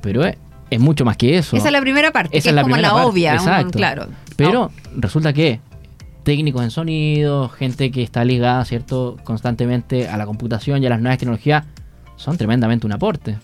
pero 0.00 0.24
es, 0.24 0.36
es 0.70 0.78
mucho 0.78 1.04
más 1.04 1.16
que 1.16 1.36
eso. 1.36 1.56
Esa 1.56 1.66
es 1.66 1.72
la 1.72 1.80
primera 1.80 2.12
parte, 2.12 2.38
Esa 2.38 2.44
que 2.44 2.48
es 2.50 2.54
la 2.54 2.62
como 2.62 2.74
primera 2.74 2.90
la 2.90 2.94
parte, 2.94 3.10
obvia, 3.10 3.66
claro. 3.72 4.06
Pero 4.36 4.70
resulta 4.96 5.32
que 5.32 5.58
técnicos 6.22 6.62
en 6.62 6.70
sonido, 6.70 7.48
gente 7.48 7.90
que 7.90 8.04
está 8.04 8.24
ligada, 8.24 8.64
¿cierto?, 8.64 9.16
constantemente 9.24 10.06
a 10.06 10.16
la 10.16 10.24
computación 10.24 10.80
y 10.80 10.86
a 10.86 10.90
las 10.90 11.00
nuevas 11.00 11.18
tecnologías, 11.18 11.64
son 12.14 12.36
tremendamente 12.36 12.86
un 12.86 12.92
aporte. 12.92 13.38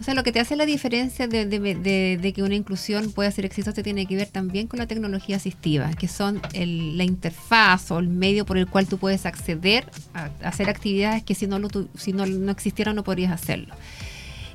O 0.00 0.04
sea, 0.04 0.14
lo 0.14 0.22
que 0.22 0.30
te 0.30 0.38
hace 0.38 0.54
la 0.54 0.64
diferencia 0.64 1.26
de, 1.26 1.44
de- 1.46 2.32
que 2.32 2.42
una 2.42 2.54
inclusión 2.54 3.10
pueda 3.10 3.30
ser 3.32 3.44
exitosa 3.44 3.82
tiene 3.82 4.06
que 4.06 4.14
ver 4.14 4.28
también 4.28 4.68
con 4.68 4.78
la 4.78 4.86
tecnología 4.86 5.36
asistiva, 5.36 5.90
que 5.94 6.06
son 6.06 6.40
el- 6.52 6.96
la 6.96 7.04
interfaz 7.04 7.90
o 7.90 7.98
el 7.98 8.08
medio 8.08 8.46
por 8.46 8.58
el 8.58 8.68
cual 8.68 8.86
tú 8.86 8.98
puedes 8.98 9.26
acceder 9.26 9.86
a, 10.14 10.30
a 10.42 10.48
hacer 10.48 10.68
actividades 10.70 11.24
que 11.24 11.34
si 11.34 11.46
no, 11.48 11.58
lo 11.58 11.68
tu- 11.68 11.88
si 11.96 12.12
no, 12.12 12.26
no 12.26 12.52
existieran 12.52 12.94
no 12.94 13.02
podrías 13.02 13.32
hacerlo. 13.32 13.74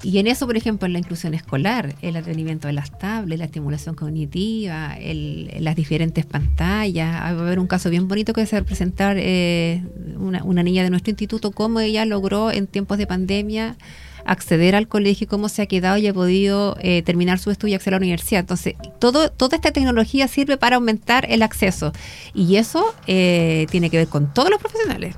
Y 0.01 0.17
en 0.17 0.27
eso, 0.27 0.45
por 0.47 0.57
ejemplo, 0.57 0.85
en 0.85 0.91
la 0.93 0.99
inclusión 0.99 1.33
escolar, 1.33 1.95
el 2.01 2.17
atendimiento 2.17 2.67
de 2.67 2.73
las 2.73 2.97
tablets, 2.97 3.39
la 3.39 3.45
estimulación 3.45 3.95
cognitiva, 3.95 4.95
el- 4.97 5.49
las 5.59 5.75
diferentes 5.75 6.25
pantallas. 6.25 7.15
Ah, 7.21 7.33
Va 7.33 7.39
a 7.41 7.43
haber 7.43 7.59
un 7.59 7.67
caso 7.67 7.89
bien 7.89 8.07
bonito 8.07 8.33
que 8.33 8.45
se 8.45 8.55
va 8.55 8.61
a 8.61 8.65
presentar 8.65 9.17
eh, 9.19 9.81
una, 10.17 10.43
una 10.43 10.63
niña 10.63 10.83
de 10.83 10.89
nuestro 10.89 11.11
instituto, 11.11 11.51
cómo 11.51 11.79
ella 11.81 12.05
logró 12.05 12.51
en 12.51 12.67
tiempos 12.67 12.97
de 12.97 13.07
pandemia 13.07 13.77
acceder 14.25 14.75
al 14.75 14.87
colegio, 14.87 15.27
cómo 15.27 15.49
se 15.49 15.61
ha 15.61 15.65
quedado 15.65 15.97
y 15.97 16.07
ha 16.07 16.13
podido 16.13 16.77
eh, 16.79 17.01
terminar 17.03 17.39
su 17.39 17.51
estudio 17.51 17.73
y 17.73 17.75
acceder 17.75 17.95
a 17.95 17.99
la 17.99 18.03
universidad. 18.03 18.41
Entonces, 18.41 18.75
todo, 18.99 19.29
toda 19.29 19.57
esta 19.57 19.71
tecnología 19.71 20.27
sirve 20.27 20.57
para 20.57 20.77
aumentar 20.77 21.25
el 21.29 21.41
acceso. 21.41 21.91
Y 22.33 22.55
eso 22.55 22.93
eh, 23.07 23.67
tiene 23.71 23.89
que 23.89 23.97
ver 23.97 24.07
con 24.07 24.33
todos 24.33 24.49
los 24.49 24.59
profesionales. 24.59 25.15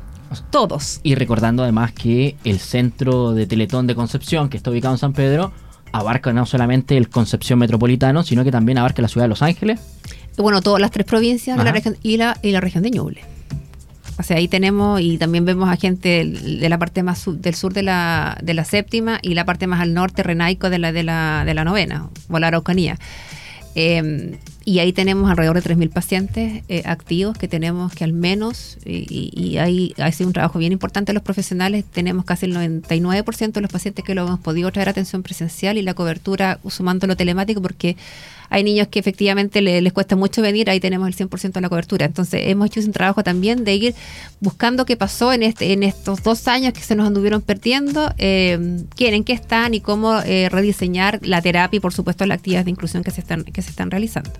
Todos. 0.49 0.99
Y 1.03 1.15
recordando 1.15 1.63
además 1.63 1.93
que 1.93 2.35
el 2.43 2.59
centro 2.59 3.33
de 3.33 3.47
Teletón 3.47 3.87
de 3.87 3.95
Concepción, 3.95 4.49
que 4.49 4.57
está 4.57 4.71
ubicado 4.71 4.93
en 4.93 4.97
San 4.99 5.13
Pedro, 5.13 5.53
abarca 5.91 6.33
no 6.33 6.45
solamente 6.45 6.97
el 6.97 7.09
Concepción 7.09 7.59
Metropolitano, 7.59 8.23
sino 8.23 8.43
que 8.43 8.51
también 8.51 8.77
abarca 8.77 9.01
la 9.01 9.07
ciudad 9.07 9.25
de 9.25 9.29
Los 9.29 9.41
Ángeles. 9.41 9.79
Bueno, 10.37 10.61
todas 10.61 10.81
las 10.81 10.91
tres 10.91 11.05
provincias 11.05 11.57
de 11.57 11.63
la 11.63 11.71
región 11.71 11.97
y 12.03 12.17
la, 12.17 12.37
y 12.41 12.51
la 12.51 12.59
región 12.59 12.83
de 12.83 12.91
Ñuble. 12.91 13.34
O 14.17 14.23
sea, 14.23 14.37
ahí 14.37 14.47
tenemos 14.47 15.01
y 15.01 15.17
también 15.17 15.43
vemos 15.45 15.67
a 15.69 15.75
gente 15.75 16.23
de 16.25 16.69
la 16.69 16.77
parte 16.77 17.03
más 17.03 17.19
sur- 17.19 17.37
del 17.37 17.53
sur 17.55 17.73
de 17.73 17.83
la, 17.83 18.37
de 18.41 18.53
la 18.53 18.63
séptima 18.63 19.19
y 19.21 19.33
la 19.33 19.43
parte 19.45 19.67
más 19.67 19.81
al 19.81 19.93
norte, 19.93 20.23
Renaico, 20.23 20.69
de 20.69 20.79
la, 20.79 20.91
de 20.93 21.03
la, 21.03 21.43
de 21.45 21.53
la 21.53 21.65
novena, 21.65 22.09
o 22.29 22.39
la 22.39 22.47
Araucanía. 22.47 22.97
Eh, 23.77 24.37
y 24.63 24.79
ahí 24.79 24.93
tenemos 24.93 25.29
alrededor 25.29 25.61
de 25.61 25.75
3.000 25.75 25.89
pacientes 25.91 26.63
eh, 26.69 26.81
activos 26.85 27.37
que 27.37 27.49
tenemos 27.49 27.93
que 27.93 28.05
al 28.05 28.13
menos, 28.13 28.77
y, 28.85 29.05
y- 29.09 29.31
y 29.49 29.57
ahí 29.57 29.93
ha 29.97 30.09
sido 30.13 30.27
un 30.27 30.33
trabajo 30.33 30.59
bien 30.59 30.71
importante 30.71 31.11
de 31.11 31.13
los 31.15 31.23
profesionales, 31.23 31.83
tenemos 31.91 32.23
casi 32.23 32.45
el 32.45 32.55
99% 32.55 33.51
de 33.51 33.61
los 33.61 33.69
pacientes 33.71 34.05
que 34.05 34.15
lo 34.15 34.25
hemos 34.25 34.39
podido 34.39 34.71
traer 34.71 34.87
a 34.87 34.91
atención 34.91 35.23
presencial 35.23 35.77
y 35.77 35.81
la 35.81 35.93
cobertura 35.93 36.59
sumando 36.69 37.05
lo 37.05 37.17
telemático 37.17 37.61
porque 37.61 37.97
hay 38.49 38.63
niños 38.63 38.87
que 38.89 38.99
efectivamente 38.99 39.61
le- 39.61 39.81
les 39.81 39.93
cuesta 39.93 40.15
mucho 40.15 40.41
venir, 40.41 40.69
ahí 40.69 40.79
tenemos 40.79 41.07
el 41.07 41.13
100% 41.15 41.59
de 41.59 41.61
la 41.61 41.69
cobertura. 41.69 42.05
Entonces 42.05 42.41
hemos 42.45 42.67
hecho 42.67 42.79
un 42.81 42.91
trabajo 42.91 43.23
también 43.23 43.63
de 43.63 43.75
ir 43.75 43.95
buscando 44.39 44.85
qué 44.85 44.97
pasó 44.97 45.33
en, 45.33 45.43
este, 45.43 45.73
en 45.73 45.83
estos 45.83 46.23
dos 46.23 46.47
años 46.47 46.73
que 46.73 46.81
se 46.81 46.95
nos 46.95 47.07
anduvieron 47.07 47.41
perdiendo, 47.41 48.13
eh, 48.17 48.83
quién, 48.95 49.23
qué 49.23 49.33
están 49.33 49.73
y 49.73 49.79
cómo 49.81 50.19
eh, 50.21 50.49
rediseñar 50.49 51.19
la 51.23 51.41
terapia 51.41 51.77
y 51.77 51.79
por 51.79 51.93
supuesto 51.93 52.25
las 52.25 52.37
actividades 52.37 52.65
de 52.65 52.71
inclusión 52.71 53.03
que 53.03 53.11
se 53.11 53.21
están, 53.21 53.43
que 53.43 53.61
se 53.61 53.69
están 53.69 53.91
realizando. 53.91 54.31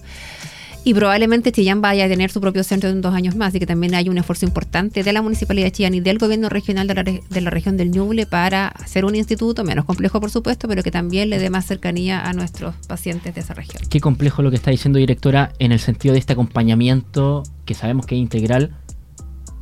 Y 0.87 0.93
probablemente 0.93 1.51
Chillán 1.51 1.81
vaya 1.81 2.05
a 2.05 2.07
tener 2.07 2.29
su 2.31 2.39
propio 2.39 2.63
centro 2.63 2.89
en 2.91 3.01
dos 3.01 3.13
años 3.15 3.35
más, 3.35 3.49
así 3.49 3.59
que 3.59 3.65
también 3.65 3.95
hay 3.95 4.07
un 4.07 4.19
esfuerzo 4.19 4.45
importante 4.45 5.01
de 5.03 5.13
la 5.13 5.23
Municipalidad 5.23 5.65
de 5.65 5.71
Chillán 5.71 5.95
y 5.95 5.99
del 5.99 6.19
Gobierno 6.19 6.47
Regional 6.47 6.85
de 6.87 6.93
la, 6.93 7.01
re- 7.01 7.23
de 7.27 7.41
la 7.41 7.49
región 7.49 7.75
del 7.75 7.89
Ñuble 7.89 8.27
para 8.27 8.67
hacer 8.67 9.03
un 9.03 9.15
instituto, 9.15 9.63
menos 9.63 9.83
complejo 9.85 10.21
por 10.21 10.29
supuesto, 10.29 10.67
pero 10.67 10.83
que 10.83 10.91
también 10.91 11.31
le 11.31 11.39
dé 11.39 11.49
más 11.49 11.65
cercanía 11.65 12.23
a 12.29 12.33
nuestros 12.33 12.75
pacientes 12.87 13.33
de 13.33 13.41
esa 13.41 13.55
región. 13.55 13.81
Qué 13.89 13.99
complejo 13.99 14.43
lo 14.43 14.51
que 14.51 14.57
está 14.57 14.69
diciendo 14.69 14.99
directora 14.99 15.53
en 15.57 15.71
el 15.71 15.79
sentido 15.79 16.13
de 16.13 16.19
este 16.19 16.33
acompañamiento 16.33 17.41
que 17.65 17.73
sabemos 17.73 18.05
que 18.05 18.13
es 18.13 18.21
integral 18.21 18.75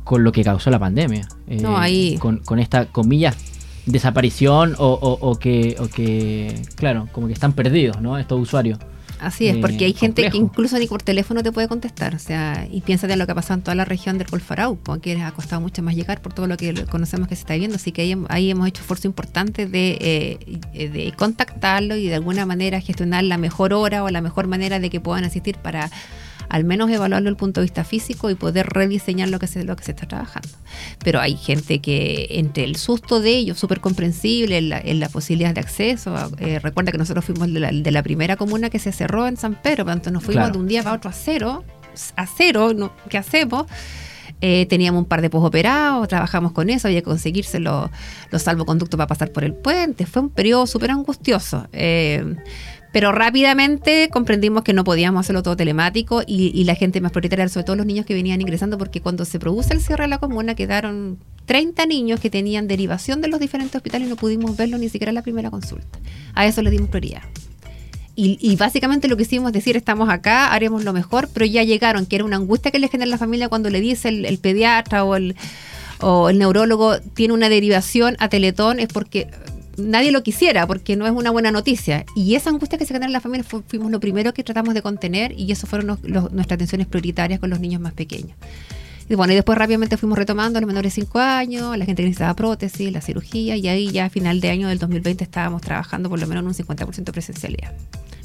con 0.04 0.24
lo 0.24 0.30
que 0.32 0.44
causó 0.44 0.68
la 0.70 0.78
pandemia. 0.78 1.26
Eh, 1.46 1.56
No, 1.62 1.78
ahí- 1.78 2.18
Con, 2.18 2.40
con 2.40 2.58
esta, 2.58 2.84
comillas, 2.86 3.34
desaparición 3.86 4.74
o, 4.78 4.88
o- 4.92 5.30
o 5.30 5.38
que, 5.38 5.76
o 5.78 5.88
que, 5.88 6.54
claro, 6.76 7.08
como 7.12 7.28
que 7.28 7.32
están 7.32 7.54
perdidos, 7.54 8.02
¿no? 8.02 8.18
Estos 8.18 8.38
usuarios. 8.40 8.78
Así 9.24 9.48
es, 9.48 9.56
Eh, 9.56 9.60
porque 9.60 9.86
hay 9.86 9.94
gente 9.94 10.30
que 10.30 10.36
incluso 10.36 10.78
ni 10.78 10.86
por 10.86 11.02
teléfono 11.02 11.42
te 11.42 11.50
puede 11.50 11.68
contestar. 11.68 12.14
O 12.14 12.18
sea, 12.18 12.66
y 12.70 12.80
piénsate 12.82 13.12
en 13.14 13.18
lo 13.18 13.26
que 13.26 13.32
ha 13.32 13.34
pasado 13.34 13.54
en 13.54 13.62
toda 13.62 13.74
la 13.74 13.84
región 13.84 14.18
del 14.18 14.28
Colfarauco, 14.28 15.00
que 15.00 15.20
ha 15.20 15.32
costado 15.32 15.60
mucho 15.60 15.82
más 15.82 15.94
llegar 15.94 16.20
por 16.20 16.32
todo 16.32 16.46
lo 16.46 16.56
que 16.56 16.72
conocemos 16.86 17.28
que 17.28 17.36
se 17.36 17.40
está 17.40 17.54
viendo. 17.54 17.76
Así 17.76 17.92
que 17.92 18.02
ahí, 18.02 18.16
ahí 18.28 18.50
hemos 18.50 18.68
hecho 18.68 18.82
esfuerzo 18.82 19.08
importante 19.08 19.66
de, 19.66 19.98
eh, 20.72 20.88
de 20.88 21.12
contactarlo 21.16 21.96
y 21.96 22.06
de 22.08 22.14
alguna 22.14 22.46
manera 22.46 22.80
gestionar 22.80 23.24
la 23.24 23.38
mejor 23.38 23.72
hora 23.72 24.04
o 24.04 24.10
la 24.10 24.20
mejor 24.20 24.46
manera 24.46 24.78
de 24.78 24.90
que 24.90 25.00
puedan 25.00 25.24
asistir 25.24 25.56
para 25.56 25.90
al 26.48 26.64
menos 26.64 26.90
evaluarlo 26.90 27.24
desde 27.24 27.30
el 27.30 27.36
punto 27.36 27.60
de 27.60 27.64
vista 27.66 27.84
físico 27.84 28.30
y 28.30 28.34
poder 28.34 28.66
rediseñar 28.68 29.28
lo 29.28 29.38
que 29.38 29.46
se, 29.46 29.64
lo 29.64 29.76
que 29.76 29.84
se 29.84 29.92
está 29.92 30.06
trabajando. 30.06 30.48
Pero 31.02 31.20
hay 31.20 31.36
gente 31.36 31.80
que 31.80 32.26
entre 32.30 32.64
el 32.64 32.76
susto 32.76 33.20
de 33.20 33.30
ellos, 33.30 33.58
súper 33.58 33.80
comprensible, 33.80 34.58
en 34.58 34.68
la, 34.68 34.78
en 34.80 35.00
la 35.00 35.08
posibilidad 35.08 35.54
de 35.54 35.60
acceso, 35.60 36.14
eh, 36.38 36.58
recuerda 36.58 36.92
que 36.92 36.98
nosotros 36.98 37.24
fuimos 37.24 37.52
de 37.52 37.60
la, 37.60 37.70
de 37.72 37.90
la 37.90 38.02
primera 38.02 38.36
comuna 38.36 38.70
que 38.70 38.78
se 38.78 38.92
cerró 38.92 39.26
en 39.26 39.36
San 39.36 39.54
Pedro, 39.54 39.84
pero 39.84 39.92
entonces 39.92 40.12
nos 40.12 40.24
fuimos 40.24 40.42
Claro. 40.44 40.52
de 40.54 40.58
un 40.60 40.68
día 40.68 40.82
para 40.82 40.96
otro 40.96 41.10
a 41.10 41.12
cero, 41.12 41.64
a 42.16 42.26
cero, 42.26 42.72
¿no? 42.74 42.92
¿qué 43.08 43.18
hacemos? 43.18 43.66
Eh, 44.40 44.66
teníamos 44.66 44.98
un 45.02 45.04
par 45.08 45.22
de 45.22 45.30
posoperados, 45.30 46.06
trabajamos 46.08 46.52
con 46.52 46.68
eso, 46.68 46.88
había 46.88 47.00
que 47.00 47.04
conseguirse 47.04 47.60
los, 47.60 47.88
los 48.30 48.42
salvoconductos 48.42 48.98
para 48.98 49.06
pasar 49.06 49.30
por 49.32 49.44
el 49.44 49.54
puente. 49.54 50.04
Fue 50.06 50.20
un 50.22 50.28
periodo 50.28 50.66
súper 50.66 50.90
angustioso. 50.90 51.66
Eh, 51.72 52.34
pero 52.94 53.10
rápidamente 53.10 54.08
comprendimos 54.08 54.62
que 54.62 54.72
no 54.72 54.84
podíamos 54.84 55.26
hacerlo 55.26 55.42
todo 55.42 55.56
telemático 55.56 56.22
y, 56.24 56.62
la 56.62 56.76
gente 56.76 57.00
más 57.00 57.10
prioritaria, 57.10 57.48
sobre 57.48 57.64
todo 57.64 57.74
los 57.74 57.86
niños 57.86 58.06
que 58.06 58.14
venían 58.14 58.40
ingresando, 58.40 58.78
porque 58.78 59.00
cuando 59.00 59.24
se 59.24 59.40
produce 59.40 59.74
el 59.74 59.80
cierre 59.80 60.04
de 60.04 60.10
la 60.10 60.18
comuna 60.18 60.54
quedaron 60.54 61.18
30 61.46 61.86
niños 61.86 62.20
que 62.20 62.30
tenían 62.30 62.68
derivación 62.68 63.20
de 63.20 63.26
los 63.26 63.40
diferentes 63.40 63.74
hospitales 63.74 64.06
y 64.06 64.10
no 64.10 64.14
pudimos 64.14 64.56
verlo 64.56 64.78
ni 64.78 64.88
siquiera 64.88 65.10
en 65.10 65.16
la 65.16 65.22
primera 65.22 65.50
consulta. 65.50 65.98
A 66.34 66.46
eso 66.46 66.62
le 66.62 66.70
dimos 66.70 66.88
prioridad. 66.88 67.22
Y, 68.14 68.38
y 68.40 68.54
básicamente 68.54 69.08
lo 69.08 69.16
que 69.16 69.24
hicimos 69.24 69.48
es 69.48 69.54
decir, 69.54 69.76
estamos 69.76 70.08
acá, 70.08 70.52
haremos 70.52 70.84
lo 70.84 70.92
mejor, 70.92 71.28
pero 71.34 71.46
ya 71.46 71.64
llegaron, 71.64 72.06
que 72.06 72.14
era 72.14 72.24
una 72.24 72.36
angustia 72.36 72.70
que 72.70 72.78
le 72.78 72.86
genera 72.86 73.10
la 73.10 73.18
familia 73.18 73.48
cuando 73.48 73.70
le 73.70 73.80
dice 73.80 74.08
el, 74.08 74.24
el 74.24 74.38
pediatra 74.38 75.02
o 75.02 75.16
el, 75.16 75.34
o 75.98 76.30
el 76.30 76.38
neurólogo 76.38 77.00
tiene 77.00 77.34
una 77.34 77.48
derivación 77.48 78.14
a 78.20 78.28
Teletón, 78.28 78.78
es 78.78 78.86
porque 78.86 79.26
nadie 79.76 80.12
lo 80.12 80.22
quisiera, 80.22 80.66
porque 80.66 80.96
no 80.96 81.06
es 81.06 81.12
una 81.12 81.30
buena 81.30 81.50
noticia. 81.50 82.04
Y 82.16 82.34
esa 82.34 82.50
angustia 82.50 82.78
que 82.78 82.84
se 82.84 82.88
genera 82.94 83.06
en 83.06 83.12
la 83.12 83.20
familia 83.20 83.44
fu- 83.44 83.62
fuimos 83.66 83.90
lo 83.90 84.00
primero 84.00 84.32
que 84.34 84.42
tratamos 84.44 84.74
de 84.74 84.82
contener 84.82 85.32
y 85.38 85.50
eso 85.52 85.66
fueron 85.66 85.86
los- 86.02 86.02
nuestras 86.32 86.52
atenciones 86.56 86.86
prioritarias 86.86 87.40
con 87.40 87.50
los 87.50 87.60
niños 87.60 87.80
más 87.80 87.92
pequeños. 87.92 88.36
Y 89.08 89.16
bueno, 89.16 89.32
y 89.34 89.36
después 89.36 89.58
rápidamente 89.58 89.98
fuimos 89.98 90.16
retomando 90.18 90.56
a 90.58 90.60
los 90.62 90.66
menores 90.68 90.94
de 90.94 91.02
5 91.02 91.18
años, 91.18 91.76
la 91.76 91.84
gente 91.84 92.02
que 92.02 92.08
necesitaba 92.08 92.34
prótesis, 92.34 92.90
la 92.90 93.02
cirugía, 93.02 93.54
y 93.56 93.68
ahí 93.68 93.90
ya 93.90 94.06
a 94.06 94.10
final 94.10 94.40
de 94.40 94.48
año 94.48 94.68
del 94.68 94.78
2020 94.78 95.22
estábamos 95.24 95.60
trabajando 95.60 96.08
por 96.08 96.18
lo 96.18 96.26
menos 96.26 96.40
en 96.42 96.48
un 96.48 96.54
50% 96.54 97.04
de 97.04 97.12
presencialidad. 97.12 97.72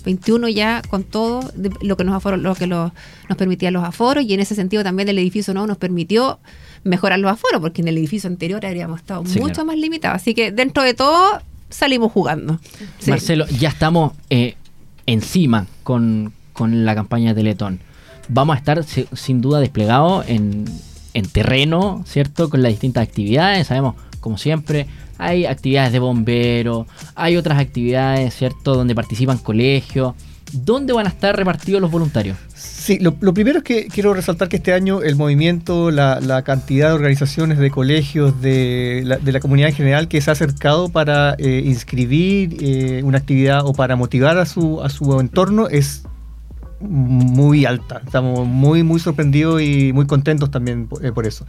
21 0.04 0.48
ya 0.50 0.82
con 0.90 1.04
todo 1.04 1.42
de- 1.56 1.72
lo 1.82 1.98
que 1.98 2.04
nos 2.04 2.16
aforo, 2.16 2.38
lo 2.38 2.56
que 2.56 2.68
nos 2.68 2.92
permitía 3.38 3.72
los 3.72 3.84
aforos 3.84 4.24
y 4.26 4.34
en 4.34 4.40
ese 4.40 4.56
sentido 4.56 4.84
también 4.84 5.10
el 5.10 5.18
edificio 5.20 5.54
nuevo 5.54 5.68
nos 5.68 5.78
permitió 5.78 6.40
mejorar 6.84 7.20
los 7.20 7.32
aforos 7.32 7.60
porque 7.62 7.82
en 7.82 7.88
el 7.90 7.98
edificio 7.98 8.30
anterior 8.30 8.66
habríamos 8.66 9.00
estado 9.02 9.26
Sí, 9.26 9.40
mucho 9.40 9.54
claro. 9.56 9.66
más 9.68 9.78
limitados. 9.78 10.22
Así 10.22 10.34
que 10.34 10.52
dentro 10.52 10.84
de 10.84 10.94
todo 10.94 11.42
salimos 11.70 12.12
jugando. 12.12 12.60
Sí. 13.00 13.12
Marcelo, 13.12 13.46
ya 13.48 13.70
estamos 13.70 14.14
eh, 14.30 14.56
encima 15.06 15.68
con, 15.84 16.34
con 16.54 16.86
la 16.86 16.96
campaña 16.96 17.30
de 17.30 17.36
Teletón. 17.42 17.80
Vamos 18.28 18.56
a 18.56 18.60
estar 18.60 18.84
si- 18.84 19.08
sin 19.14 19.42
duda 19.42 19.60
desplegados 19.60 20.26
en, 20.28 20.66
en 21.14 21.28
terreno, 21.28 22.04
¿cierto? 22.08 22.50
Con 22.50 22.62
las 22.62 22.72
distintas 22.72 23.04
actividades. 23.08 23.68
Sabemos, 23.68 23.96
como 24.20 24.38
siempre, 24.38 24.88
hay 25.20 25.46
actividades 25.46 25.92
de 25.92 26.00
bomberos, 26.00 26.88
hay 27.14 27.38
otras 27.38 27.60
actividades, 27.60 28.34
¿cierto? 28.34 28.74
Donde 28.74 28.96
participan 28.96 29.38
colegios. 29.38 30.16
¿Dónde 30.52 30.94
van 30.94 31.06
a 31.06 31.10
estar 31.10 31.36
repartidos 31.36 31.80
los 31.80 31.92
voluntarios? 31.92 32.36
Sí, 32.56 32.98
lo, 32.98 33.14
primero 33.14 33.60
es 33.60 33.64
que 33.64 33.88
quiero 33.88 34.16
resaltar 34.16 34.50
que 34.50 34.56
este 34.56 34.74
año 34.74 35.04
el 35.04 35.16
movimiento, 35.16 35.92
la, 35.92 36.42
cantidad 36.44 36.88
de 36.88 36.94
organizaciones, 36.96 37.60
de 37.60 37.70
colegios, 37.70 38.42
de 38.42 39.04
la, 39.06 39.40
comunidad 39.42 39.70
en 39.70 39.76
general 39.76 40.08
que 40.08 40.22
se 40.22 40.32
ha 40.32 40.34
acercado 40.34 40.90
para 40.90 41.36
eh, 41.38 41.62
inscribir 41.66 42.58
eh, 42.62 43.02
una 43.04 43.20
actividad 43.20 43.64
o 43.64 43.74
para 43.74 43.96
motivar 43.96 44.40
a 44.40 44.48
su, 44.48 44.82
a 44.82 44.90
su 44.90 45.20
entorno 45.20 45.68
es 45.68 46.04
muy 46.82 47.66
alta. 47.66 48.02
Estamos 48.06 48.48
muy, 48.48 48.84
muy 48.84 49.00
sorprendidos 49.00 49.62
y 49.62 49.92
muy 49.94 50.08
contentos 50.08 50.50
también 50.52 50.88
por, 50.88 51.04
eh, 51.04 51.28
eso. 51.28 51.46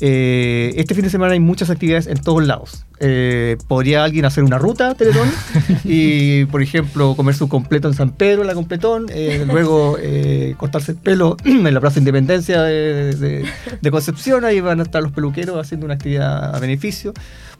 Eh, 0.00 0.72
este 0.76 0.94
fin 0.94 1.04
de 1.04 1.10
semana 1.10 1.34
hay 1.34 1.40
muchas 1.40 1.70
actividades 1.70 2.06
en 2.06 2.18
todos 2.18 2.44
lados. 2.44 2.84
Eh, 2.98 3.56
podría 3.68 4.04
alguien 4.04 4.24
hacer 4.24 4.44
una 4.44 4.58
ruta 4.58 4.94
Teletón 4.94 5.28
y, 5.84 6.44
por 6.46 6.62
ejemplo, 6.62 7.14
comer 7.14 7.34
su 7.34 7.48
completo 7.48 7.88
en 7.88 7.94
San 7.94 8.10
Pedro, 8.10 8.44
la 8.44 8.54
completón, 8.54 9.06
luego 9.46 9.96
cortarse 10.56 10.92
el 10.92 10.98
pelo 10.98 11.36
en 11.44 11.72
la 11.72 11.80
Plaza 11.80 11.98
Independencia 11.98 12.62
de, 12.62 13.44
Concepción, 13.90 14.44
ahí 14.44 14.60
van 14.60 14.80
a 14.80 14.84
estar 14.84 15.02
los 15.02 15.12
peluqueros 15.12 15.58
haciendo 15.58 15.84
una 15.84 15.94
actividad 15.94 16.54
a 16.54 16.58
beneficio. 16.58 17.12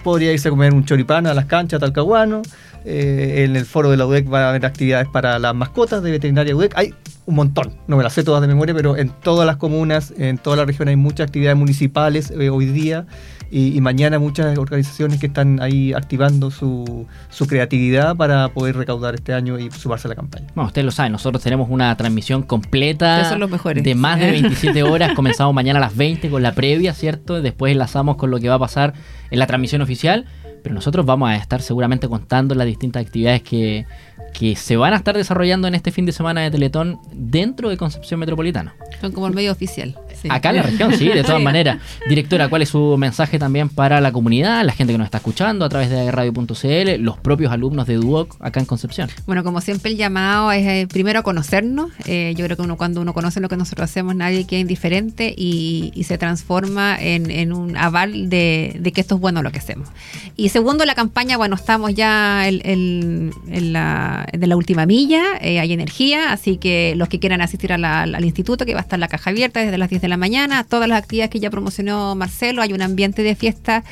Podría 0.03 0.33
irse 0.33 0.49
a 0.49 0.51
comer 0.51 0.73
un 0.73 0.85
choripán 0.85 1.27
a 1.27 1.35
las 1.35 1.45
canchas, 1.45 1.79
Talcahuano. 1.79 2.43
En 2.85 3.57
el 3.57 3.65
foro 3.67 3.91
de 3.91 3.97
la 3.97 4.07
UDEC 4.07 4.33
va 4.33 4.47
a 4.47 4.49
haber 4.51 4.67
actividades 4.67 5.09
para 5.09 5.39
las 5.39 5.55
mascotas 5.55 6.03
de 6.03 6.11
veterinaria 6.11 6.55
UDEC. 6.55 6.73
Hay 6.77 6.95
un 7.27 7.37
montón, 7.37 7.75
no 7.87 7.97
me 7.97 8.03
las 8.03 8.13
sé 8.13 8.25
todas 8.25 8.41
de 8.41 8.49
memoria, 8.49 8.75
pero 8.75 8.97
en 8.97 9.11
todas 9.11 9.47
las 9.47 9.57
comunas, 9.57 10.13
en 10.19 10.39
toda 10.39 10.57
la 10.57 10.65
región 10.65 10.89
hay 10.89 10.97
muchas 10.97 11.27
actividades 11.27 11.57
municipales 11.57 12.31
eh, 12.31 12.51
hoy 12.51 12.67
día 12.67 13.07
y, 13.53 13.79
mañana 13.83 14.19
muchas 14.19 14.57
organizaciones 14.57 15.21
que 15.21 15.27
están 15.27 15.61
ahí 15.61 15.93
activando 15.93 16.51
su, 16.51 17.07
su, 17.29 17.47
creatividad 17.47 18.17
para 18.17 18.49
poder 18.49 18.77
recaudar 18.77 19.15
este 19.15 19.35
año 19.35 19.59
y 19.59 19.71
sumarse 19.71 20.09
a 20.09 20.11
la 20.11 20.15
campaña. 20.15 20.47
Bueno, 20.55 20.69
ustedes 20.69 20.87
lo 20.87 20.91
saben, 20.91 21.13
nosotros 21.13 21.43
tenemos 21.43 21.69
una 21.69 21.95
transmisión 21.99 22.45
completa 22.45 23.29
son 23.29 23.41
los 23.41 23.51
mejores. 23.51 23.85
de 23.85 23.95
más 23.95 24.19
de 24.19 24.31
27 24.31 24.83
horas, 24.85 25.13
comenzamos 25.15 25.55
mañana 25.55 25.81
a 25.81 25.83
las 25.83 25.95
20 25.95 26.31
con 26.31 26.43
la 26.43 26.55
previa, 26.55 26.95
¿cierto? 26.95 27.43
Después 27.43 27.73
enlazamos 27.73 28.17
con 28.17 28.31
lo 28.31 28.41
que 28.41 28.49
va 28.49 28.55
a 28.55 28.59
pasar 28.59 28.95
en 29.31 29.39
la 29.39 29.47
transmisión 29.47 29.83
oficial, 29.83 30.25
pero 30.63 30.75
nosotros 30.75 31.05
vamos 31.05 31.31
a 31.31 31.37
estar 31.37 31.61
seguramente 31.61 32.09
contando 32.09 32.55
las 32.55 32.67
distintas 32.67 33.05
actividades 33.05 33.43
que 33.43 33.87
que 34.33 34.57
se 34.57 34.77
van 34.77 34.95
a 34.95 34.97
estar 34.97 35.17
desarrollando 35.17 35.69
en 35.69 35.75
este 35.75 35.91
fin 35.91 36.07
de 36.07 36.13
semana 36.13 36.41
de 36.41 36.51
Teletón 36.51 36.99
dentro 37.13 37.69
de 37.69 37.77
Concepción 37.77 38.19
Metropolitana. 38.19 38.75
Son 39.01 39.13
como 39.13 39.27
el 39.27 39.35
medio 39.35 39.53
oficial. 39.53 39.99
Acá 40.29 40.51
en 40.51 40.57
la 40.57 40.63
región, 40.63 40.93
sí, 40.97 41.09
de 41.09 41.23
todas 41.25 41.43
maneras. 41.43 41.79
Directora, 42.09 42.49
¿cuál 42.49 42.63
es 42.63 42.69
su 42.69 42.97
mensaje 42.97 43.39
también 43.39 43.69
para 43.69 44.01
la 44.01 44.13
comunidad, 44.13 44.65
la 44.65 44.73
gente 44.73 44.93
que 44.93 44.99
nos 44.99 45.07
está 45.07 45.19
escuchando 45.19 45.65
a 45.65 45.69
través 45.69 45.91
de 45.91 46.11
radio.cl, 46.11 47.03
los 47.03 47.19
propios 47.19 47.53
alumnos 47.53 47.87
de 47.87 47.95
Duoc 47.97 48.37
acá 48.41 48.61
en 48.61 48.67
Concepción? 48.67 49.09
Bueno, 49.27 49.45
como 49.45 49.61
siempre 49.61 49.91
el 49.91 49.97
llamado 49.97 50.53
es 50.53 50.67
eh, 50.67 50.87
primero 50.91 51.21
a 51.21 51.23
conocernos. 51.23 51.91
Eh, 52.07 52.35
yo 52.37 52.45
creo 52.45 52.57
que 52.57 52.63
uno 52.63 52.77
cuando 52.77 53.01
uno 53.01 53.13
conoce 53.13 53.41
lo 53.41 53.49
que 53.49 53.57
nosotros 53.57 53.91
hacemos, 53.91 54.15
nadie 54.15 54.47
queda 54.47 54.61
indiferente 54.61 55.35
y, 55.37 55.93
se 56.03 56.19
transforma 56.19 56.97
en, 57.01 57.53
un 57.53 57.77
aval 57.77 58.29
de, 58.29 58.91
que 58.93 59.01
esto 59.01 59.15
es 59.15 59.21
bueno 59.21 59.43
lo 59.43 59.53
que 59.53 59.59
hacemos. 59.59 59.89
Y 60.37 60.49
segundo, 60.49 60.85
la 60.85 60.97
campaña, 60.97 61.37
bueno, 61.37 61.55
estamos 61.55 61.95
ya 61.95 62.49
en 62.49 63.31
la 63.73 64.27
la 64.53 64.57
última 64.57 64.87
milla, 64.87 65.23
eh, 65.41 65.61
hay 65.61 65.73
energía, 65.73 66.33
así 66.33 66.57
que 66.57 66.95
los 66.97 67.09
que 67.09 67.19
quieran 67.19 67.41
asistir 67.41 67.73
al 67.73 68.25
instituto, 68.25 68.67
que 68.67 68.75
va 68.75 68.81
a 68.81 68.83
estar 68.83 68.99
la 68.99 69.09
caja 69.09 69.31
abierta 69.31 69.61
desde 69.61 69.79
las 69.79 69.89
10 69.89 70.03
de 70.03 70.09
la 70.09 70.12
mañana, 70.17 70.65
todas 70.65 70.89
las 70.89 70.99
actividades 71.03 71.31
que 71.31 71.41
ya 71.41 71.51
promocionó 71.51 72.15
Marcelo, 72.15 72.63
hay 72.63 72.73
un 72.73 72.83
ambiente 72.83 73.23
de 73.23 73.35
fiesta, 73.35 73.85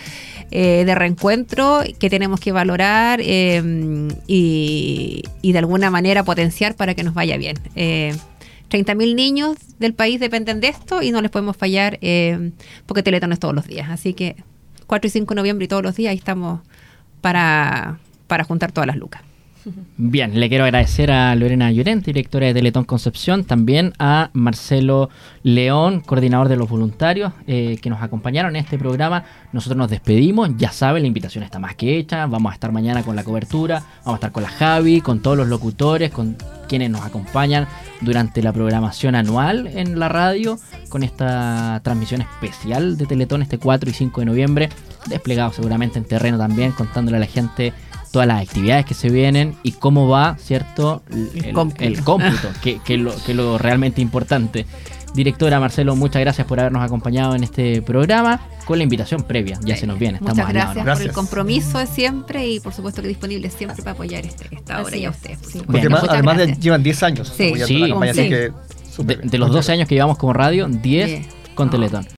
eh, 0.51 0.85
de 0.85 0.95
reencuentro 0.95 1.83
que 1.99 2.11
tenemos 2.11 2.41
que 2.41 2.53
valorar 2.53 3.21
eh, 3.23 4.09
y, 4.27 5.23
de 5.43 5.59
alguna 5.59 5.91
manera 5.91 6.25
potenciar 6.25 6.75
para 6.75 6.95
que 6.95 7.03
nos 7.03 7.15
vaya 7.15 7.37
bien. 7.37 7.57
30.000 7.75 9.15
niños 9.15 9.57
del 9.79 9.95
país 9.95 10.21
dependen 10.21 10.61
de 10.61 10.69
esto 10.69 11.03
y 11.03 11.11
no 11.11 11.21
les 11.23 11.31
podemos 11.31 11.57
fallar 11.57 11.99
porque 12.87 13.03
Teletón 13.03 13.33
es 13.33 13.41
todos 13.41 13.55
los 13.55 13.67
días. 13.67 13.91
Así 13.91 14.15
que 14.15 14.37
4 14.87 15.07
y 15.07 15.11
5 15.11 15.35
de 15.35 15.37
noviembre 15.37 15.65
y 15.65 15.69
todos 15.69 15.83
los 15.83 15.97
días 15.97 16.11
ahí 16.11 16.19
estamos 16.19 16.61
para, 17.21 17.99
para 18.27 18.45
juntar 18.45 18.73
todas 18.73 18.87
las 18.87 18.97
lucas. 18.97 19.23
Bien, 19.97 20.39
le 20.39 20.49
quiero 20.49 20.65
agradecer 20.65 21.11
a 21.11 21.35
Lorena 21.35 21.71
Llorente, 21.71 22.07
directora 22.07 22.47
de 22.47 22.55
Teletón 22.55 22.85
Concepción, 22.85 23.45
también 23.45 23.93
a 23.99 24.31
Marcelo 24.33 25.11
León, 25.43 26.01
coordinador 26.01 26.49
de 26.49 26.57
los 26.57 26.69
voluntarios, 26.69 27.33
eh, 27.47 27.79
que 27.83 27.91
nos 27.91 28.03
acompañaron 28.03 28.57
en 28.57 28.63
este 28.63 28.79
programa. 28.79 29.25
Nosotros 29.53 29.77
nos 29.77 29.91
despedimos, 29.91 30.51
ya 30.57 30.73
saben, 30.73 31.03
la 31.03 31.09
invitación 31.09 31.45
está 31.45 31.59
más 31.59 31.75
que 31.75 31.99
hecha, 31.99 32.27
vamos 32.27 32.51
a 32.51 32.55
estar 32.55 32.73
mañana 32.73 33.03
con 33.03 33.17
la 33.17 33.25
cobertura, 33.25 33.83
vamos 34.05 34.15
a 34.15 34.15
estar 34.15 34.33
con 34.33 34.43
la 34.43 34.49
Javi, 34.49 35.01
con 35.01 35.21
todos 35.21 35.37
los 35.37 35.49
locutores, 35.49 36.11
con 36.11 36.37
quienes 36.69 36.91
nos 36.91 37.03
acompañan 37.03 37.67
durante 38.01 38.43
la 38.43 38.53
programación 38.53 39.15
anual 39.15 39.67
en 39.67 39.99
la 39.99 40.09
radio, 40.09 40.59
con 40.89 41.03
esta 41.03 41.81
transmisión 41.83 42.23
especial 42.23 42.97
de 42.97 43.07
Teletón 43.07 43.43
este 43.43 43.59
4 43.59 43.91
y 43.91 43.93
5 43.93 44.21
de 44.21 44.27
noviembre, 44.27 44.69
desplegado 45.09 45.53
seguramente 45.53 45.99
en 45.99 46.05
terreno 46.05 46.39
también, 46.39 46.73
contándole 46.73 47.17
a 47.17 47.21
la 47.21 47.27
gente 47.27 47.73
todas 48.11 48.27
las 48.27 48.43
actividades 48.43 48.87
que 48.87 48.95
se 48.95 49.09
vienen 49.09 49.57
y 49.63 49.73
cómo 49.73 50.09
va, 50.09 50.37
¿cierto? 50.39 51.03
El, 51.35 51.53
cómputo, 52.03 52.49
que, 52.63 52.81
que, 52.85 52.97
lo, 52.97 53.15
que 53.25 53.35
lo 53.35 53.59
realmente 53.59 54.01
importante. 54.01 54.67
Directora 55.15 55.59
Marcelo, 55.59 55.97
muchas 55.97 56.21
gracias 56.21 56.47
por 56.47 56.61
habernos 56.61 56.85
acompañado 56.85 57.35
en 57.35 57.43
este 57.43 57.83
programa 57.83 58.41
con 58.65 58.79
la 58.79 58.85
invitación 58.85 59.23
previa. 59.23 59.59
Ya 59.65 59.77
se 59.77 59.87
nos 59.87 59.99
viene. 59.99 60.19
Estamos 60.19 60.37
muchas 60.37 60.53
gracias, 60.53 60.99
por 60.99 61.03
el 61.03 61.13
compromiso 61.13 61.79
de 61.79 61.87
siempre 61.87 62.49
y 62.49 62.61
por 62.61 62.73
supuesto 62.73 63.03
que 63.03 63.09
disponible 63.09 63.51
siempre 63.51 63.83
para 63.83 63.93
apoyar 63.93 64.25
este, 64.25 64.55
esta 64.55 64.81
obra 64.81 64.97
y 64.97 65.05
a 65.05 65.11
ustedes. 65.11 65.39
Porque 65.67 65.89
además, 66.09 66.59
llevan 66.61 66.83
10 66.83 67.03
años 67.03 67.33
sí. 67.37 67.55
sí. 67.67 67.81
de, 67.81 69.39
los 69.39 69.51
12 69.51 69.73
años 69.73 69.89
que 69.89 69.97
llevamos 69.97 70.19
como 70.19 70.33
radio, 70.33 70.69
10 70.69 71.27
con 71.55 71.71
Teletón. 71.71 72.07